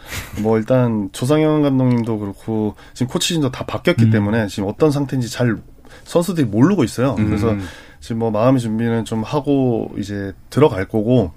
뭐 0.43 0.59
일단 0.59 1.09
조상현 1.13 1.63
감독님도 1.63 2.19
그렇고 2.19 2.75
지금 2.93 3.11
코치진도 3.11 3.51
다 3.51 3.65
바뀌었기 3.65 4.05
음. 4.05 4.11
때문에 4.11 4.49
지금 4.49 4.69
어떤 4.69 4.91
상태인지 4.91 5.31
잘 5.31 5.57
선수들이 6.05 6.47
모르고 6.47 6.85
있어요. 6.85 7.15
그래서 7.15 7.53
음. 7.53 7.63
지금 8.01 8.19
뭐 8.19 8.31
마음의 8.31 8.61
준비는 8.61 9.07
좀 9.07 9.23
하고 9.23 9.91
이제 9.97 10.33
들어갈 10.51 10.89
거고 10.89 11.33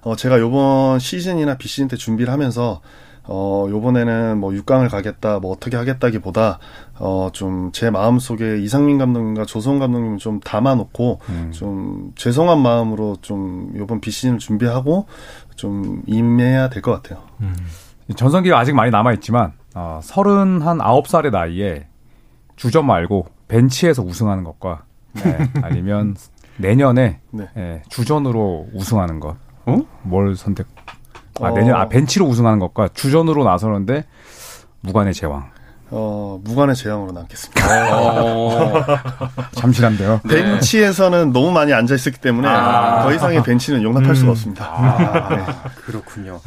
어 0.00 0.16
제가 0.16 0.38
요번 0.40 0.98
시즌이나 0.98 1.56
비시즌 1.58 1.88
때 1.88 1.96
준비를 1.96 2.32
하면서 2.32 2.80
어 3.26 3.66
요번에는 3.70 4.38
뭐 4.38 4.50
6강을 4.50 4.90
가겠다 4.90 5.38
뭐 5.38 5.50
어떻게 5.52 5.76
하겠다기보다 5.76 6.58
어 7.00 7.30
좀 7.32 7.70
제 7.72 7.90
마음속에 7.90 8.58
이상민 8.58 8.98
감독님과 8.98 9.46
조성 9.46 9.78
감독님을 9.78 10.18
좀 10.18 10.40
담아 10.40 10.74
놓고 10.74 11.20
좀 11.52 12.12
죄송한 12.16 12.60
마음으로 12.60 13.16
좀 13.22 13.72
요번 13.76 14.00
비시즌을 14.00 14.38
준비하고 14.38 15.06
좀 15.56 16.02
임해야 16.06 16.68
될 16.68 16.82
것 16.82 16.92
같아요. 17.02 17.22
전성기가 18.16 18.58
아직 18.58 18.74
많이 18.74 18.90
남아있지만, 18.90 19.52
어, 19.74 20.00
39살의 20.02 21.30
나이에 21.30 21.86
주전 22.56 22.86
말고 22.86 23.26
벤치에서 23.48 24.02
우승하는 24.02 24.44
것과, 24.44 24.82
네, 25.14 25.38
아니면 25.62 26.14
내년에 26.58 27.20
네. 27.30 27.48
예, 27.56 27.82
주전으로 27.88 28.68
우승하는 28.74 29.20
것. 29.20 29.36
어? 29.64 29.78
뭘 30.02 30.36
선택? 30.36 30.66
아, 31.40 31.48
어. 31.48 31.50
내년, 31.54 31.76
아, 31.76 31.88
벤치로 31.88 32.26
우승하는 32.26 32.58
것과 32.58 32.88
주전으로 32.94 33.44
나서는데 33.44 34.04
무관의 34.80 35.14
제왕. 35.14 35.52
어 35.90 36.40
무관의 36.42 36.74
재앙으로 36.74 37.12
남겠습니다. 37.12 37.62
어, 37.94 38.76
참신한데요. 39.52 40.22
벤치에서는 40.28 41.32
너무 41.32 41.52
많이 41.52 41.72
앉아 41.72 41.94
있었기 41.94 42.20
때문에 42.20 42.48
아. 42.48 43.02
더 43.02 43.12
이상의 43.12 43.42
벤치는 43.42 43.82
용납할 43.82 44.16
수가 44.16 44.32
없습니다. 44.32 44.64
아, 44.64 45.70
그렇군요. 45.84 46.40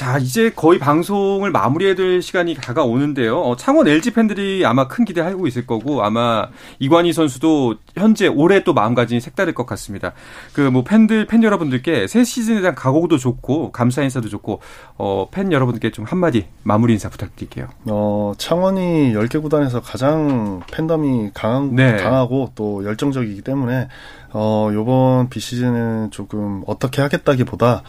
자, 0.00 0.16
이제 0.16 0.48
거의 0.48 0.78
방송을 0.78 1.50
마무리해야 1.50 1.94
될 1.94 2.22
시간이 2.22 2.54
다가오는데요. 2.54 3.38
어, 3.38 3.54
창원 3.56 3.86
LG 3.86 4.12
팬들이 4.12 4.64
아마 4.64 4.88
큰 4.88 5.04
기대하고 5.04 5.46
있을 5.46 5.66
거고, 5.66 6.02
아마 6.02 6.48
이관희 6.78 7.12
선수도 7.12 7.74
현재 7.94 8.26
올해 8.26 8.64
또 8.64 8.72
마음가짐이 8.72 9.20
색다를 9.20 9.52
것 9.52 9.66
같습니다. 9.66 10.14
그 10.54 10.70
뭐 10.70 10.84
팬들, 10.84 11.26
팬 11.26 11.42
여러분들께 11.42 12.06
새 12.06 12.24
시즌에 12.24 12.62
대한 12.62 12.74
각오도 12.74 13.18
좋고, 13.18 13.72
감사 13.72 14.02
인사도 14.02 14.30
좋고, 14.30 14.60
어, 14.96 15.28
팬 15.30 15.52
여러분들께 15.52 15.90
좀 15.90 16.06
한마디 16.06 16.46
마무리 16.62 16.94
인사 16.94 17.10
부탁드릴게요. 17.10 17.68
어, 17.90 18.32
창원이 18.38 19.12
10개 19.12 19.42
구단에서 19.42 19.82
가장 19.82 20.62
팬덤이 20.72 21.32
강한, 21.34 21.74
네. 21.74 21.96
강하고 21.96 22.52
또 22.54 22.86
열정적이기 22.86 23.42
때문에, 23.42 23.88
어, 24.32 24.70
요번 24.72 25.28
비시즌은 25.28 26.10
조금 26.10 26.62
어떻게 26.66 27.02
하겠다기보다, 27.02 27.82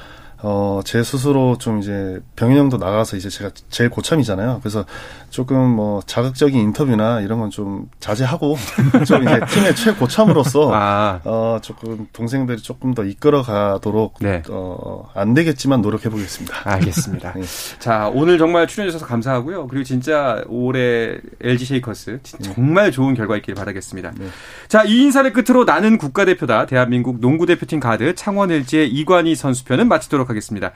어, 0.43 0.81
제 0.83 1.03
스스로 1.03 1.57
좀 1.59 1.79
이제 1.79 2.19
병현 2.35 2.57
형도 2.57 2.77
나가서 2.77 3.17
이제 3.17 3.29
제가 3.29 3.51
제일 3.69 3.89
고참이잖아요. 3.91 4.59
그래서 4.61 4.85
조금 5.29 5.69
뭐 5.69 6.01
자극적인 6.05 6.59
인터뷰나 6.59 7.21
이런 7.21 7.39
건 7.39 7.51
좀 7.51 7.89
자제하고, 7.99 8.55
좀 9.05 9.23
이제 9.23 9.39
팀의 9.49 9.75
최고참으로서, 9.75 10.71
아, 10.73 11.19
어, 11.25 11.59
조금 11.61 12.07
동생들이 12.13 12.61
조금 12.61 12.93
더 12.93 13.03
이끌어 13.03 13.43
가도록, 13.43 14.15
네. 14.21 14.41
어, 14.49 15.09
안 15.13 15.33
되겠지만 15.33 15.81
노력해 15.81 16.09
보겠습니다. 16.09 16.61
알겠습니다. 16.63 17.33
네. 17.33 17.41
자, 17.79 18.09
오늘 18.13 18.37
정말 18.37 18.67
출연해 18.67 18.89
주셔서 18.89 19.05
감사하고요. 19.05 19.67
그리고 19.67 19.83
진짜 19.83 20.41
올해 20.47 21.17
LG 21.41 21.65
세이커스 21.65 22.19
진짜 22.23 22.53
정말 22.53 22.91
좋은 22.91 23.13
결과 23.13 23.35
있길 23.37 23.53
바라겠습니다. 23.53 24.13
네. 24.17 24.27
자, 24.69 24.83
이 24.85 25.01
인사를 25.01 25.31
끝으로 25.33 25.65
나는 25.65 25.97
국가대표다. 25.97 26.65
대한민국 26.65 27.19
농구 27.19 27.45
대표팀 27.45 27.79
가드 27.81 28.15
창원 28.15 28.49
LG의 28.51 28.89
이관희 28.89 29.35
선수편은 29.35 29.87
마치도록 29.89 30.30
하겠습니다. 30.31 30.71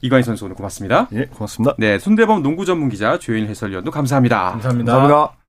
이관희 0.00 0.22
선수 0.22 0.44
오늘 0.44 0.56
고맙습니다. 0.56 1.08
예, 1.12 1.26
고맙습니다. 1.26 1.74
네, 1.78 1.98
손대범 1.98 2.42
농구 2.42 2.64
전문 2.64 2.88
기자 2.88 3.18
조현 3.18 3.46
해설위원도 3.46 3.90
감사합니다. 3.90 4.52
감사합니다. 4.52 4.92
감사합니다. 4.92 5.32